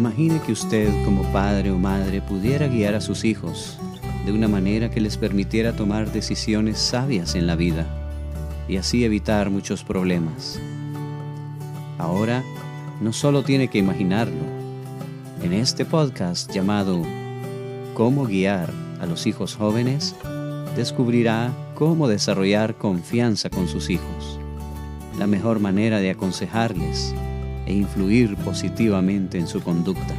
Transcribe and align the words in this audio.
Imagine 0.00 0.40
que 0.40 0.52
usted 0.52 0.88
como 1.04 1.24
padre 1.24 1.70
o 1.70 1.78
madre 1.78 2.22
pudiera 2.22 2.66
guiar 2.68 2.94
a 2.94 3.02
sus 3.02 3.22
hijos 3.22 3.76
de 4.24 4.32
una 4.32 4.48
manera 4.48 4.90
que 4.90 4.98
les 4.98 5.18
permitiera 5.18 5.76
tomar 5.76 6.10
decisiones 6.10 6.78
sabias 6.78 7.34
en 7.34 7.46
la 7.46 7.54
vida 7.54 7.84
y 8.66 8.78
así 8.78 9.04
evitar 9.04 9.50
muchos 9.50 9.84
problemas. 9.84 10.58
Ahora, 11.98 12.42
no 13.02 13.12
solo 13.12 13.42
tiene 13.42 13.68
que 13.68 13.76
imaginarlo. 13.76 14.40
En 15.42 15.52
este 15.52 15.84
podcast 15.84 16.50
llamado 16.50 17.02
Cómo 17.92 18.24
guiar 18.24 18.72
a 19.02 19.04
los 19.04 19.26
hijos 19.26 19.54
jóvenes, 19.54 20.16
descubrirá 20.76 21.52
cómo 21.74 22.08
desarrollar 22.08 22.74
confianza 22.74 23.50
con 23.50 23.68
sus 23.68 23.90
hijos, 23.90 24.40
la 25.18 25.26
mejor 25.26 25.60
manera 25.60 26.00
de 26.00 26.08
aconsejarles 26.08 27.14
e 27.70 27.72
influir 27.72 28.34
positivamente 28.36 29.38
en 29.38 29.46
su 29.46 29.62
conducta. 29.62 30.14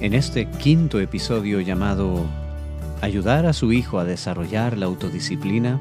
En 0.00 0.14
este 0.14 0.46
quinto 0.46 0.98
episodio 0.98 1.60
llamado 1.60 2.24
Ayudar 3.02 3.44
a 3.44 3.52
su 3.52 3.74
hijo 3.74 3.98
a 3.98 4.04
desarrollar 4.04 4.78
la 4.78 4.86
autodisciplina, 4.86 5.78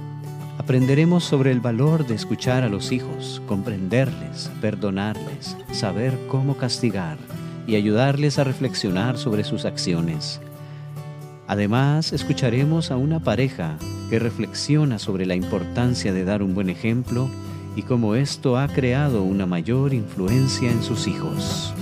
aprenderemos 0.57 1.23
sobre 1.23 1.51
el 1.51 1.61
valor 1.61 2.05
de 2.05 2.15
escuchar 2.15 2.63
a 2.63 2.69
los 2.69 2.91
hijos, 2.91 3.41
comprenderles, 3.47 4.51
perdonarles, 4.59 5.55
saber 5.71 6.19
cómo 6.27 6.57
castigar 6.57 7.17
y 7.65 7.75
ayudarles 7.75 8.37
a 8.37 8.43
reflexionar 8.43 9.17
sobre 9.17 9.45
sus 9.45 9.63
acciones. 9.63 10.41
Además, 11.47 12.11
escucharemos 12.11 12.91
a 12.91 12.97
una 12.97 13.21
pareja 13.21 13.77
que 14.09 14.19
reflexiona 14.19 14.99
sobre 14.99 15.25
la 15.25 15.35
importancia 15.35 16.11
de 16.11 16.25
dar 16.25 16.43
un 16.43 16.53
buen 16.53 16.69
ejemplo 16.69 17.29
y 17.75 17.83
cómo 17.83 18.15
esto 18.15 18.57
ha 18.57 18.67
creado 18.67 19.23
una 19.23 19.45
mayor 19.45 19.93
influencia 19.93 20.71
en 20.71 20.83
sus 20.83 21.07
hijos. 21.07 21.73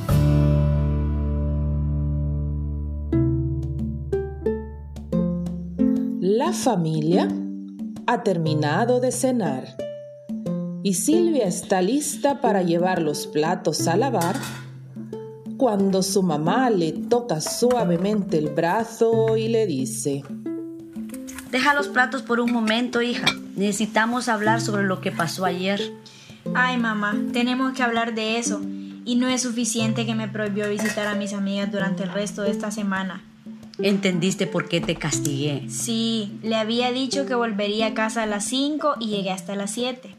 La 6.20 6.54
familia 6.54 7.28
ha 8.08 8.24
terminado 8.24 9.00
de 9.00 9.12
cenar 9.12 9.66
y 10.84 10.96
Silvia 10.96 11.46
está 11.46 11.82
lista 11.82 12.42
para 12.42 12.64
llevar 12.64 13.02
los 13.02 13.28
platos 13.28 13.88
a 13.88 13.96
lavar 13.96 14.36
cuando 15.58 16.02
su 16.02 16.24
mamá 16.24 16.72
le 16.72 16.92
toca 16.92 17.40
suavemente 17.40 18.40
el 18.40 18.50
brazo 18.50 19.38
y 19.38 19.48
le 19.48 19.68
dice, 19.68 20.24
Deja 21.52 21.74
los 21.74 21.90
platos 21.90 22.22
por 22.22 22.40
un 22.40 22.52
momento, 22.52 23.02
hija. 23.02 23.26
Necesitamos 23.58 24.30
hablar 24.30 24.62
sobre 24.62 24.84
lo 24.84 25.02
que 25.02 25.12
pasó 25.12 25.44
ayer. 25.44 25.92
Ay, 26.56 26.78
mamá, 26.78 27.14
tenemos 27.34 27.74
que 27.74 27.84
hablar 27.84 28.16
de 28.16 28.38
eso. 28.38 28.62
Y 29.04 29.16
no 29.16 29.28
es 29.28 29.42
suficiente 29.42 30.06
que 30.06 30.16
me 30.16 30.30
prohibió 30.30 30.70
visitar 30.70 31.08
a 31.08 31.16
mis 31.16 31.34
amigas 31.34 31.70
durante 31.70 32.04
el 32.04 32.14
resto 32.14 32.44
de 32.44 32.52
esta 32.52 32.72
semana. 32.72 33.22
¿Entendiste 33.80 34.48
por 34.48 34.70
qué 34.70 34.80
te 34.80 34.96
castigué? 34.96 35.66
Sí, 35.70 36.40
le 36.42 36.56
había 36.56 36.94
dicho 36.94 37.26
que 37.26 37.36
volvería 37.36 37.88
a 37.88 37.94
casa 37.94 38.24
a 38.24 38.28
las 38.28 38.46
5 38.46 38.96
y 39.02 39.08
llegué 39.08 39.32
hasta 39.32 39.56
las 39.56 39.72
7. 39.72 40.16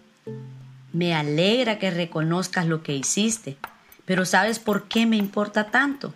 Me 0.92 1.14
alegra 1.14 1.78
que 1.78 1.90
reconozcas 1.90 2.66
lo 2.66 2.82
que 2.82 2.94
hiciste, 2.94 3.56
pero 4.04 4.26
¿sabes 4.26 4.58
por 4.58 4.84
qué 4.84 5.06
me 5.06 5.16
importa 5.16 5.70
tanto? 5.70 6.12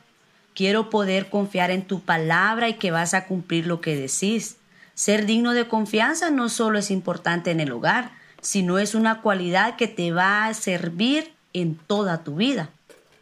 Quiero 0.54 0.90
poder 0.90 1.30
confiar 1.30 1.70
en 1.70 1.86
tu 1.86 2.00
palabra 2.00 2.68
y 2.68 2.74
que 2.74 2.90
vas 2.90 3.14
a 3.14 3.24
cumplir 3.26 3.66
lo 3.66 3.80
que 3.80 3.96
decís. 3.96 4.56
Ser 4.96 5.26
digno 5.26 5.52
de 5.52 5.68
confianza 5.68 6.30
no 6.30 6.48
solo 6.48 6.78
es 6.78 6.90
importante 6.90 7.50
en 7.50 7.60
el 7.60 7.70
hogar, 7.70 8.12
sino 8.40 8.78
es 8.78 8.94
una 8.94 9.20
cualidad 9.20 9.76
que 9.76 9.88
te 9.88 10.10
va 10.10 10.46
a 10.46 10.54
servir 10.54 11.34
en 11.52 11.76
toda 11.76 12.24
tu 12.24 12.36
vida. 12.36 12.70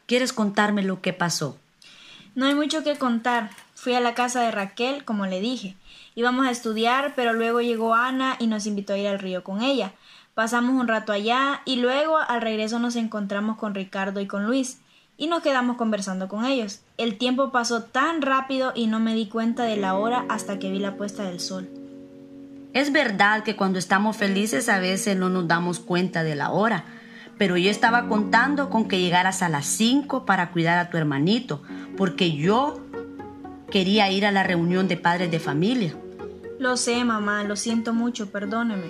¿Quieres 0.07 0.33
contarme 0.33 0.85
lo 0.85 1.01
que 1.01 1.13
pasó? 1.13 1.59
No 2.37 2.47
hay 2.47 2.55
mucho 2.55 2.85
que 2.85 2.97
contar. 2.97 3.51
Fui 3.75 3.93
a 3.95 4.01
la 4.01 4.15
casa 4.15 4.43
de 4.43 4.53
Raquel, 4.53 5.05
como 5.05 5.27
le 5.27 5.41
dije. 5.41 5.75
Íbamos 6.15 6.47
a 6.47 6.53
estudiar, 6.53 7.15
pero 7.17 7.33
luego 7.33 7.61
llegó 7.61 7.95
Ana 7.95 8.37
y 8.39 8.47
nos 8.47 8.67
invitó 8.67 8.93
a 8.93 8.99
ir 8.99 9.09
al 9.09 9.19
río 9.19 9.43
con 9.43 9.61
ella. 9.61 9.95
Pasamos 10.35 10.81
un 10.81 10.87
rato 10.87 11.11
allá 11.11 11.61
y 11.65 11.77
luego 11.77 12.19
al 12.19 12.41
regreso 12.41 12.79
nos 12.79 12.95
encontramos 12.95 13.59
con 13.59 13.75
Ricardo 13.75 14.21
y 14.21 14.29
con 14.29 14.47
Luis 14.47 14.79
y 15.17 15.27
nos 15.27 15.43
quedamos 15.43 15.77
conversando 15.77 16.29
con 16.29 16.45
ellos. 16.45 16.81
El 16.99 17.19
tiempo 17.19 17.53
pasó 17.53 17.83
tan 17.83 18.23
rápido 18.23 18.73
y 18.75 18.87
no 18.87 19.01
me 19.01 19.15
di 19.15 19.27
cuenta 19.27 19.65
de 19.65 19.77
la 19.77 19.95
hora 19.95 20.25
hasta 20.29 20.59
que 20.59 20.71
vi 20.71 20.79
la 20.79 20.97
puesta 20.97 21.25
del 21.25 21.41
sol. 21.41 21.69
Es 22.73 22.91
verdad 22.93 23.45
que 23.45 23.55
cuando 23.55 23.79
estamos 23.79 24.17
felices 24.17 24.69
a 24.69 24.81
veces 24.81 25.17
no 25.17 25.29
nos 25.29 25.47
damos 25.47 25.79
cuenta 25.79 26.25
de 26.25 26.35
la 26.35 26.51
hora, 26.51 26.85
pero 27.39 27.57
yo 27.57 27.71
estaba 27.71 28.09
contando 28.09 28.69
con 28.71 28.89
que 28.89 29.01
llegaras 29.01 29.43
a 29.43 29.49
las 29.49 29.67
5 29.67 30.27
para 30.27 30.51
cuidar 30.51 30.79
a 30.79 30.91
tu 30.91 30.97
hermanito, 30.97 31.63
porque 31.97 32.33
yo 32.33 32.81
quería 33.71 34.11
ir 34.11 34.27
a 34.27 34.33
la 34.33 34.43
reunión 34.43 34.89
de 34.89 34.97
padres 34.97 35.31
de 35.31 35.39
familia. 35.39 35.95
Lo 36.59 36.77
sé, 36.77 37.05
mamá, 37.05 37.45
lo 37.45 37.57
siento 37.57 37.93
mucho, 37.93 38.31
perdóneme. 38.31 38.87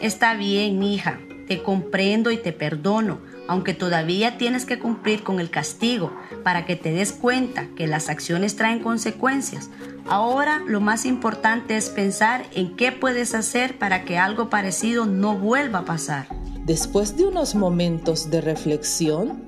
Está 0.00 0.34
bien, 0.34 0.82
hija, 0.82 1.18
te 1.46 1.62
comprendo 1.62 2.30
y 2.30 2.36
te 2.36 2.52
perdono, 2.52 3.18
aunque 3.48 3.74
todavía 3.74 4.38
tienes 4.38 4.64
que 4.64 4.78
cumplir 4.78 5.22
con 5.22 5.40
el 5.40 5.50
castigo 5.50 6.12
para 6.42 6.64
que 6.66 6.76
te 6.76 6.92
des 6.92 7.12
cuenta 7.12 7.68
que 7.76 7.86
las 7.86 8.08
acciones 8.08 8.56
traen 8.56 8.80
consecuencias. 8.80 9.70
Ahora 10.06 10.62
lo 10.66 10.80
más 10.80 11.04
importante 11.04 11.76
es 11.76 11.90
pensar 11.90 12.44
en 12.52 12.76
qué 12.76 12.92
puedes 12.92 13.34
hacer 13.34 13.78
para 13.78 14.04
que 14.04 14.18
algo 14.18 14.50
parecido 14.50 15.06
no 15.06 15.36
vuelva 15.36 15.80
a 15.80 15.84
pasar. 15.84 16.28
Después 16.64 17.16
de 17.16 17.26
unos 17.26 17.54
momentos 17.54 18.30
de 18.30 18.40
reflexión, 18.40 19.44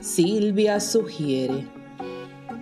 Silvia 0.00 0.80
sugiere. 0.80 1.66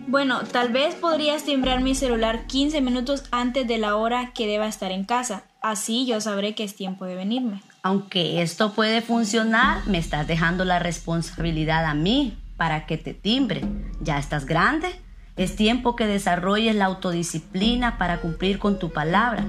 Bueno, 0.07 0.41
tal 0.45 0.73
vez 0.73 0.95
podrías 0.95 1.43
timbrar 1.43 1.83
mi 1.83 1.95
celular 1.95 2.47
15 2.47 2.81
minutos 2.81 3.25
antes 3.31 3.69
de 3.69 3.77
la 3.77 3.97
hora 3.97 4.33
que 4.33 4.47
deba 4.47 4.67
estar 4.67 4.91
en 4.91 5.05
casa. 5.05 5.45
Así 5.61 6.07
yo 6.07 6.21
sabré 6.21 6.55
que 6.55 6.65
es 6.65 6.75
tiempo 6.75 7.05
de 7.05 7.15
venirme. 7.15 7.61
Aunque 7.83 8.43
esto 8.43 8.73
puede 8.73 9.03
funcionar, 9.03 9.87
me 9.87 9.99
estás 9.99 10.27
dejando 10.27 10.65
la 10.65 10.79
responsabilidad 10.79 11.85
a 11.85 11.95
mí 11.95 12.37
para 12.57 12.87
que 12.87 12.99
te 12.99 13.15
timbre. 13.15 13.63
Ya 14.01 14.19
estás 14.19 14.47
grande. 14.47 14.89
Es 15.37 15.55
tiempo 15.55 15.95
que 15.95 16.07
desarrolles 16.07 16.75
la 16.75 16.87
autodisciplina 16.87 17.97
para 17.97 18.21
cumplir 18.21 18.59
con 18.59 18.79
tu 18.79 18.91
palabra. 18.91 19.47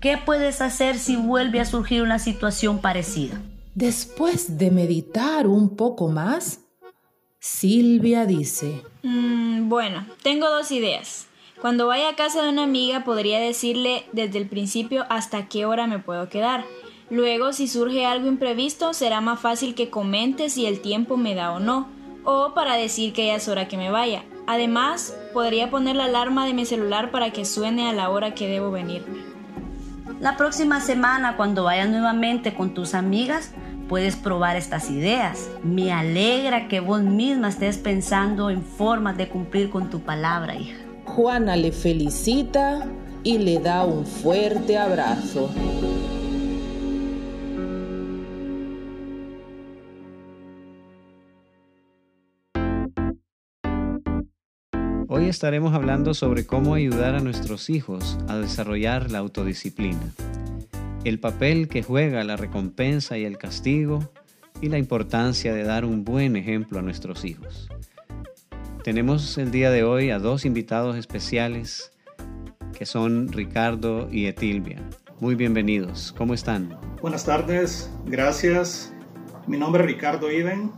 ¿Qué 0.00 0.18
puedes 0.18 0.60
hacer 0.60 0.98
si 0.98 1.16
vuelve 1.16 1.60
a 1.60 1.64
surgir 1.64 2.02
una 2.02 2.18
situación 2.18 2.80
parecida? 2.80 3.40
Después 3.74 4.58
de 4.58 4.70
meditar 4.70 5.46
un 5.46 5.76
poco 5.76 6.08
más, 6.08 6.60
Silvia 7.38 8.26
dice, 8.26 8.82
mm, 9.02 9.68
bueno, 9.68 10.06
tengo 10.22 10.50
dos 10.50 10.70
ideas. 10.70 11.26
Cuando 11.62 11.86
vaya 11.86 12.10
a 12.10 12.16
casa 12.16 12.42
de 12.42 12.50
una 12.50 12.64
amiga 12.64 13.04
podría 13.04 13.40
decirle 13.40 14.04
desde 14.12 14.38
el 14.38 14.48
principio 14.48 15.06
hasta 15.08 15.48
qué 15.48 15.64
hora 15.64 15.86
me 15.86 16.00
puedo 16.00 16.28
quedar. 16.28 16.64
Luego, 17.12 17.52
si 17.52 17.68
surge 17.68 18.06
algo 18.06 18.26
imprevisto, 18.26 18.94
será 18.94 19.20
más 19.20 19.38
fácil 19.38 19.74
que 19.74 19.90
comente 19.90 20.48
si 20.48 20.64
el 20.64 20.80
tiempo 20.80 21.18
me 21.18 21.34
da 21.34 21.52
o 21.52 21.60
no, 21.60 21.88
o 22.24 22.54
para 22.54 22.76
decir 22.76 23.12
que 23.12 23.26
ya 23.26 23.34
es 23.34 23.48
hora 23.48 23.68
que 23.68 23.76
me 23.76 23.90
vaya. 23.90 24.24
Además, 24.46 25.14
podría 25.34 25.68
poner 25.68 25.94
la 25.94 26.06
alarma 26.06 26.46
de 26.46 26.54
mi 26.54 26.64
celular 26.64 27.10
para 27.10 27.30
que 27.30 27.44
suene 27.44 27.86
a 27.86 27.92
la 27.92 28.08
hora 28.08 28.32
que 28.32 28.48
debo 28.48 28.70
venirme. 28.70 29.18
La 30.20 30.38
próxima 30.38 30.80
semana, 30.80 31.36
cuando 31.36 31.64
vayas 31.64 31.90
nuevamente 31.90 32.54
con 32.54 32.72
tus 32.72 32.94
amigas, 32.94 33.52
puedes 33.90 34.16
probar 34.16 34.56
estas 34.56 34.88
ideas. 34.88 35.50
Me 35.62 35.92
alegra 35.92 36.66
que 36.66 36.80
vos 36.80 37.02
misma 37.02 37.50
estés 37.50 37.76
pensando 37.76 38.48
en 38.48 38.62
formas 38.62 39.18
de 39.18 39.28
cumplir 39.28 39.68
con 39.68 39.90
tu 39.90 40.00
palabra, 40.00 40.56
hija. 40.56 40.78
Juana 41.04 41.56
le 41.56 41.72
felicita 41.72 42.88
y 43.22 43.36
le 43.36 43.58
da 43.58 43.84
un 43.84 44.06
fuerte 44.06 44.78
abrazo. 44.78 45.50
Hoy 55.14 55.28
estaremos 55.28 55.74
hablando 55.74 56.14
sobre 56.14 56.46
cómo 56.46 56.72
ayudar 56.72 57.14
a 57.14 57.20
nuestros 57.20 57.68
hijos 57.68 58.16
a 58.28 58.38
desarrollar 58.38 59.10
la 59.10 59.18
autodisciplina 59.18 60.00
el 61.04 61.20
papel 61.20 61.68
que 61.68 61.82
juega 61.82 62.24
la 62.24 62.38
recompensa 62.38 63.18
y 63.18 63.26
el 63.26 63.36
castigo 63.36 64.10
y 64.62 64.70
la 64.70 64.78
importancia 64.78 65.52
de 65.52 65.64
dar 65.64 65.84
un 65.84 66.02
buen 66.02 66.34
ejemplo 66.34 66.78
a 66.78 66.82
nuestros 66.82 67.26
hijos. 67.26 67.68
Tenemos 68.84 69.36
el 69.36 69.50
día 69.50 69.70
de 69.70 69.84
hoy 69.84 70.08
a 70.08 70.18
dos 70.18 70.46
invitados 70.46 70.96
especiales 70.96 71.92
que 72.72 72.86
son 72.86 73.30
Ricardo 73.32 74.08
y 74.10 74.28
Etilvia. 74.28 74.78
Muy 75.20 75.34
bienvenidos, 75.34 76.14
¿cómo 76.16 76.32
están? 76.32 76.74
Buenas 77.02 77.26
tardes, 77.26 77.90
gracias. 78.06 78.94
Mi 79.46 79.58
nombre 79.58 79.82
es 79.82 79.88
Ricardo 79.88 80.32
Iden. 80.32 80.72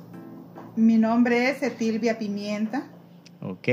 Mi 0.75 0.99
nombre 0.99 1.51
es 1.51 1.63
Etilvia 1.63 2.19
Pimienta. 2.19 2.91
Ok, 3.41 3.69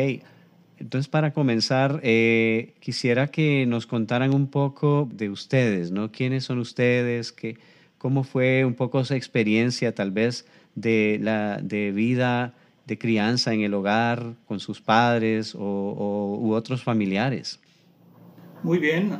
entonces, 0.81 1.07
para 1.07 1.31
comenzar, 1.31 1.99
eh, 2.01 2.73
quisiera 2.79 3.27
que 3.27 3.67
nos 3.67 3.85
contaran 3.85 4.33
un 4.33 4.47
poco 4.47 5.07
de 5.13 5.29
ustedes, 5.29 5.91
¿no? 5.91 6.11
¿Quiénes 6.11 6.45
son 6.45 6.57
ustedes? 6.57 7.31
¿Qué, 7.31 7.59
¿Cómo 7.99 8.23
fue 8.23 8.65
un 8.65 8.73
poco 8.73 8.99
esa 8.99 9.15
experiencia 9.15 9.93
tal 9.93 10.09
vez 10.09 10.47
de, 10.73 11.19
la, 11.21 11.61
de 11.61 11.91
vida 11.91 12.55
de 12.87 12.97
crianza 12.97 13.53
en 13.53 13.61
el 13.61 13.75
hogar 13.75 14.33
con 14.47 14.59
sus 14.59 14.81
padres 14.81 15.53
o, 15.53 16.39
u 16.41 16.53
otros 16.53 16.83
familiares? 16.83 17.59
Muy 18.63 18.79
bien, 18.79 19.15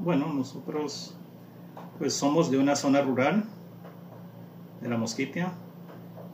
bueno, 0.00 0.34
nosotros 0.34 1.16
pues 1.98 2.12
somos 2.12 2.50
de 2.50 2.58
una 2.58 2.76
zona 2.76 3.00
rural, 3.00 3.44
de 4.82 4.88
la 4.90 4.98
Mosquitia, 4.98 5.50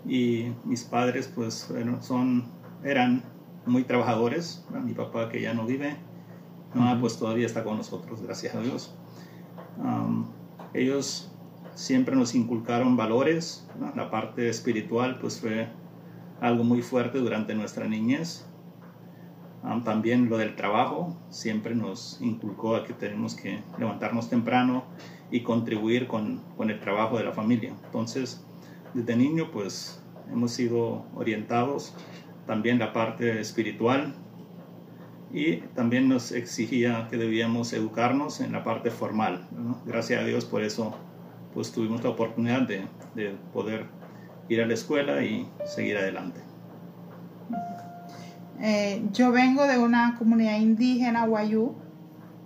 y 0.08 0.48
mis 0.64 0.82
padres 0.82 1.30
pues 1.32 1.68
son, 2.00 2.46
eran 2.82 3.31
muy 3.66 3.84
trabajadores, 3.84 4.64
mi 4.84 4.92
papá 4.92 5.28
que 5.28 5.40
ya 5.40 5.54
no 5.54 5.66
vive, 5.66 5.96
mamá 6.74 6.98
pues 7.00 7.18
todavía 7.18 7.46
está 7.46 7.64
con 7.64 7.76
nosotros, 7.76 8.22
gracias 8.22 8.54
a 8.54 8.60
Dios. 8.60 8.94
ellos 10.74 11.30
siempre 11.74 12.16
nos 12.16 12.34
inculcaron 12.34 12.96
valores, 12.96 13.66
la 13.96 14.10
parte 14.10 14.48
espiritual 14.48 15.18
pues 15.20 15.40
fue 15.40 15.68
algo 16.40 16.64
muy 16.64 16.82
fuerte 16.82 17.18
durante 17.18 17.54
nuestra 17.54 17.86
niñez. 17.86 18.44
también 19.84 20.28
lo 20.28 20.38
del 20.38 20.56
trabajo 20.56 21.16
siempre 21.30 21.74
nos 21.74 22.20
inculcó 22.20 22.76
a 22.76 22.84
que 22.84 22.92
tenemos 22.92 23.34
que 23.34 23.62
levantarnos 23.78 24.28
temprano 24.28 24.84
y 25.30 25.42
contribuir 25.42 26.08
con, 26.08 26.42
con 26.56 26.70
el 26.70 26.80
trabajo 26.80 27.16
de 27.16 27.24
la 27.24 27.32
familia. 27.32 27.72
Entonces, 27.84 28.44
desde 28.92 29.16
niño 29.16 29.50
pues 29.52 30.02
hemos 30.30 30.52
sido 30.52 31.04
orientados 31.14 31.94
también 32.46 32.78
la 32.78 32.92
parte 32.92 33.40
espiritual 33.40 34.14
y 35.32 35.56
también 35.74 36.08
nos 36.08 36.32
exigía 36.32 37.08
que 37.08 37.16
debíamos 37.16 37.72
educarnos 37.72 38.40
en 38.40 38.52
la 38.52 38.62
parte 38.64 38.90
formal. 38.90 39.48
Gracias 39.86 40.22
a 40.22 40.24
Dios 40.24 40.44
por 40.44 40.62
eso 40.62 40.94
pues 41.54 41.72
tuvimos 41.72 42.02
la 42.02 42.10
oportunidad 42.10 42.62
de, 42.62 42.86
de 43.14 43.36
poder 43.52 43.86
ir 44.48 44.60
a 44.60 44.66
la 44.66 44.74
escuela 44.74 45.22
y 45.22 45.48
seguir 45.64 45.96
adelante. 45.96 46.40
Eh, 48.60 49.02
yo 49.12 49.32
vengo 49.32 49.66
de 49.66 49.78
una 49.78 50.16
comunidad 50.18 50.58
indígena 50.58 51.26
guayú, 51.26 51.74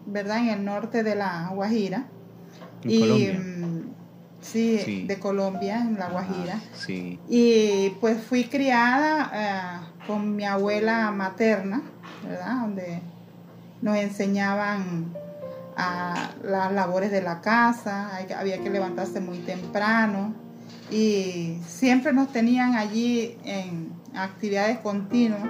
¿verdad? 0.06 0.38
En 0.38 0.48
el 0.48 0.64
norte 0.64 1.02
de 1.02 1.14
la 1.14 1.50
Guajira. 1.54 2.06
y, 2.84 3.00
Colombia. 3.00 3.40
Sí, 4.52 5.04
de 5.06 5.19
Colombia, 5.19 5.81
en 5.81 5.98
la 5.98 6.08
Guajira. 6.08 6.60
Ah, 6.62 6.76
sí. 6.76 7.19
Y 7.28 7.90
pues 8.00 8.22
fui 8.22 8.44
criada 8.44 9.31
eh, 9.34 10.04
con 10.06 10.37
mi 10.37 10.44
abuela 10.44 11.10
materna, 11.10 11.82
¿verdad? 12.22 12.60
Donde 12.60 13.00
nos 13.82 13.96
enseñaban 13.96 15.12
a 15.76 16.31
las 16.43 16.72
labores 16.72 17.10
de 17.10 17.22
la 17.22 17.40
casa, 17.40 18.10
había 18.38 18.62
que 18.62 18.70
levantarse 18.70 19.20
muy 19.20 19.38
temprano 19.38 20.34
y 20.90 21.58
siempre 21.66 22.12
nos 22.12 22.32
tenían 22.32 22.75
allí 22.76 23.37
en 23.44 23.93
actividades 24.14 24.78
continuas. 24.78 25.43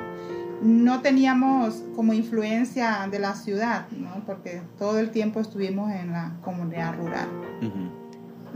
No 0.63 1.01
teníamos 1.01 1.83
como 1.95 2.13
influencia 2.13 3.07
de 3.11 3.19
la 3.19 3.35
ciudad, 3.35 3.87
¿no? 3.91 4.25
porque 4.25 4.63
todo 4.79 4.99
el 4.99 5.11
tiempo 5.11 5.39
estuvimos 5.41 5.93
en 5.93 6.13
la 6.13 6.33
comunidad 6.43 6.97
rural. 6.97 7.29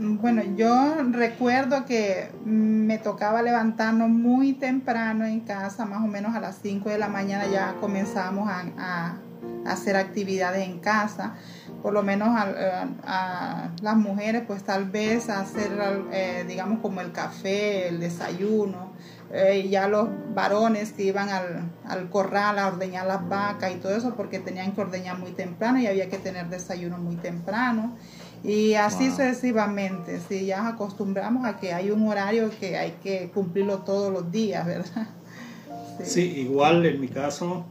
Bueno, 0.03 0.41
yo 0.55 0.95
recuerdo 1.11 1.85
que 1.85 2.31
me 2.43 2.97
tocaba 2.97 3.43
levantarnos 3.43 4.09
muy 4.09 4.53
temprano 4.53 5.25
en 5.25 5.41
casa, 5.41 5.85
más 5.85 6.03
o 6.03 6.07
menos 6.07 6.35
a 6.35 6.39
las 6.39 6.57
5 6.63 6.89
de 6.89 6.97
la 6.97 7.07
mañana 7.07 7.45
ya 7.45 7.75
comenzamos 7.79 8.49
a 8.49 9.17
hacer 9.63 9.95
actividades 9.95 10.67
en 10.67 10.79
casa 10.79 11.35
por 11.81 11.93
lo 11.93 12.03
menos 12.03 12.29
a, 12.31 13.69
las 13.81 13.95
mujeres, 13.95 14.43
pues 14.45 14.63
tal 14.63 14.85
vez 14.85 15.29
hacer, 15.29 15.71
eh, 16.11 16.45
digamos, 16.47 16.79
como 16.79 17.01
el 17.01 17.11
café, 17.11 17.87
el 17.87 17.99
desayuno, 17.99 18.91
eh, 19.31 19.67
ya 19.69 19.87
los 19.87 20.07
varones 20.33 20.93
que 20.93 21.03
iban 21.03 21.29
al, 21.29 22.09
corral 22.09 22.59
a 22.59 22.67
ordeñar 22.67 23.07
las 23.07 23.27
vacas 23.27 23.71
y 23.71 23.75
todo 23.75 23.95
eso, 23.95 24.13
porque 24.15 24.39
tenían 24.39 24.73
que 24.73 24.81
ordeñar 24.81 25.17
muy 25.17 25.31
temprano 25.31 25.79
y 25.79 25.87
había 25.87 26.09
que 26.09 26.17
tener 26.17 26.49
desayuno 26.49 26.97
muy 26.97 27.15
temprano. 27.15 27.95
Y 28.43 28.73
así 28.73 29.09
sucesivamente, 29.11 30.19
si 30.27 30.45
ya 30.45 30.67
acostumbramos 30.67 31.45
a 31.45 31.59
que 31.59 31.73
hay 31.73 31.91
un 31.91 32.07
horario 32.07 32.49
que 32.59 32.77
hay 32.77 32.91
que 33.03 33.29
cumplirlo 33.31 33.79
todos 33.79 34.11
los 34.11 34.31
días, 34.31 34.65
¿verdad? 34.65 35.07
sí 36.03 36.21
igual 36.21 36.85
en 36.85 36.99
mi 36.99 37.07
caso, 37.07 37.65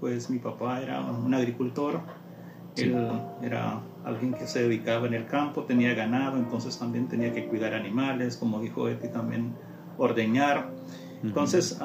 pues 0.00 0.30
mi 0.30 0.38
papá 0.38 0.80
era 0.80 1.00
un 1.00 1.34
agricultor 1.34 2.00
él 2.76 2.96
era 3.42 3.80
alguien 4.04 4.32
que 4.32 4.46
se 4.46 4.62
dedicaba 4.62 5.06
en 5.06 5.14
el 5.14 5.26
campo, 5.26 5.64
tenía 5.64 5.94
ganado, 5.94 6.38
entonces 6.38 6.78
también 6.78 7.08
tenía 7.08 7.32
que 7.32 7.46
cuidar 7.46 7.74
animales, 7.74 8.36
como 8.36 8.60
dijo 8.60 8.88
Eti, 8.88 9.08
también 9.08 9.54
ordeñar. 9.98 10.70
Entonces, 11.22 11.78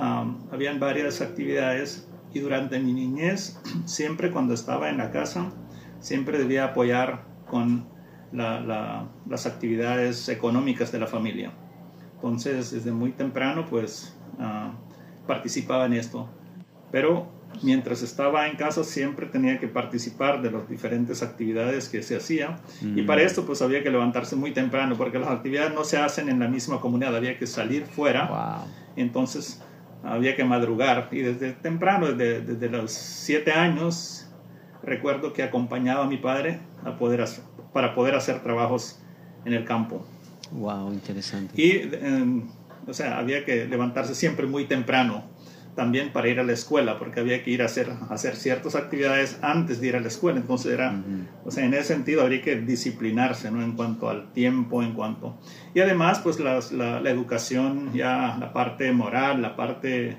habían 0.52 0.80
varias 0.80 1.22
actividades 1.22 2.08
y 2.34 2.40
durante 2.40 2.80
mi 2.80 2.94
niñez, 2.94 3.60
siempre 3.86 4.32
cuando 4.32 4.54
estaba 4.54 4.90
en 4.90 4.98
la 4.98 5.12
casa, 5.12 5.52
siempre 6.00 6.38
debía 6.38 6.66
apoyar 6.66 7.26
con 7.50 7.86
las 8.32 9.46
actividades 9.46 10.30
económicas 10.30 10.92
de 10.92 11.00
la 11.00 11.08
familia. 11.08 11.52
Entonces, 12.16 12.72
desde 12.72 12.92
muy 12.92 13.12
temprano, 13.12 13.66
pues 13.70 14.16
participaba 15.28 15.86
en 15.86 15.94
esto. 15.94 16.30
Pero 16.92 17.38
mientras 17.62 18.02
estaba 18.02 18.48
en 18.48 18.56
casa 18.56 18.84
siempre 18.84 19.26
tenía 19.26 19.60
que 19.60 19.68
participar 19.68 20.42
de 20.42 20.52
las 20.52 20.70
diferentes 20.70 21.24
actividades 21.24 21.90
que 21.90 22.04
se 22.04 22.16
hacían 22.16 22.58
y 22.82 23.02
para 23.04 23.22
mm. 23.22 23.26
esto 23.26 23.46
pues 23.46 23.62
había 23.62 23.84
que 23.84 23.90
levantarse 23.90 24.36
muy 24.36 24.52
temprano 24.52 24.96
porque 24.98 25.18
las 25.18 25.30
actividades 25.30 25.74
no 25.74 25.84
se 25.84 25.98
hacen 25.98 26.30
en 26.30 26.40
la 26.40 26.48
misma 26.48 26.80
comunidad, 26.80 27.16
había 27.16 27.38
que 27.38 27.48
salir 27.48 27.86
fuera, 27.86 28.66
entonces 28.96 29.62
había 30.04 30.36
que 30.36 30.44
madrugar 30.44 31.10
y 31.12 31.22
desde 31.22 31.54
temprano, 31.54 32.08
desde, 32.12 32.42
desde, 32.42 32.70
los 32.70 32.92
siete 32.92 33.52
años, 33.52 34.30
recuerdo 34.84 35.34
que 35.34 35.44
acompañaba 35.44 36.06
a 36.06 36.08
mi 36.08 36.18
padre 36.18 36.60
a 36.86 36.98
poder 36.98 37.22
para 37.78 37.94
poder 37.94 38.16
hacer 38.16 38.42
trabajos 38.42 38.98
en 39.46 39.54
el 39.54 39.64
campo. 39.64 40.04
Wow, 40.52 40.92
interesante. 40.92 41.54
Y, 41.62 41.88
em, 42.04 42.48
o 42.88 42.92
sea, 42.92 43.20
había 43.20 43.46
que 43.46 43.68
levantarse 43.68 44.16
siempre 44.16 44.48
muy 44.48 44.66
temprano 44.66 45.26
también 45.76 46.12
para 46.12 46.28
ir 46.28 46.40
a 46.40 46.44
la 46.44 46.54
escuela, 46.54 46.98
porque 46.98 47.20
había 47.20 47.44
que 47.44 47.52
ir 47.52 47.62
a 47.62 47.66
hacer, 47.66 47.92
hacer 48.10 48.36
ciertas 48.36 48.74
actividades 48.74 49.38
antes 49.44 49.80
de 49.80 49.90
ir 49.90 49.96
a 49.96 50.00
la 50.00 50.08
escuela. 50.08 50.40
Entonces 50.40 50.74
era, 50.74 51.04
o 51.46 51.52
sea, 51.52 51.66
en 51.66 51.76
ese 51.76 51.84
sentido 51.84 52.24
habría 52.24 52.42
que 52.42 52.56
disciplinarse, 52.56 53.52
¿no? 53.52 53.62
En 53.62 53.74
cuanto 53.74 54.10
al 54.10 54.34
tiempo, 54.34 54.82
en 54.82 54.94
cuanto... 54.94 55.38
Y 55.76 55.82
además, 55.82 56.18
pues 56.24 56.40
la, 56.40 56.60
la, 56.72 57.10
educación, 57.12 57.94
ya 57.94 58.38
la 58.40 58.54
parte 58.54 58.92
moral, 58.92 59.44
la 59.44 59.56
parte 59.56 60.18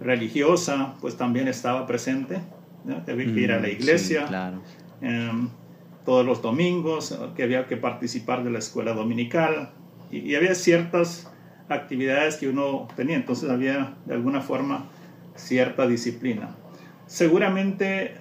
religiosa, 0.00 0.96
pues 1.00 1.16
también 1.16 1.48
estaba 1.48 1.86
presente. 1.86 2.42
¿no? 2.84 3.02
Había 3.08 3.24
que 3.24 3.40
ir 3.40 3.52
a 3.52 3.58
la 3.58 3.70
iglesia. 3.70 4.26
claro. 4.26 4.60
Em, 5.00 5.48
todos 6.10 6.26
los 6.26 6.42
domingos, 6.42 7.16
que 7.36 7.44
había 7.44 7.68
que 7.68 7.76
participar 7.76 8.42
de 8.42 8.50
la 8.50 8.58
escuela 8.58 8.94
dominical. 8.94 9.70
y, 10.10 10.18
y 10.18 10.34
había 10.34 10.56
ciertas 10.56 11.30
actividades 11.68 12.34
que 12.34 12.48
uno 12.48 12.88
tenía, 12.96 13.14
entonces 13.14 13.48
había 13.48 13.94
de 14.06 14.14
alguna 14.14 14.40
forma 14.40 14.86
cierta 15.36 15.86
disciplina. 15.86 16.56
Seguramente 17.06 18.16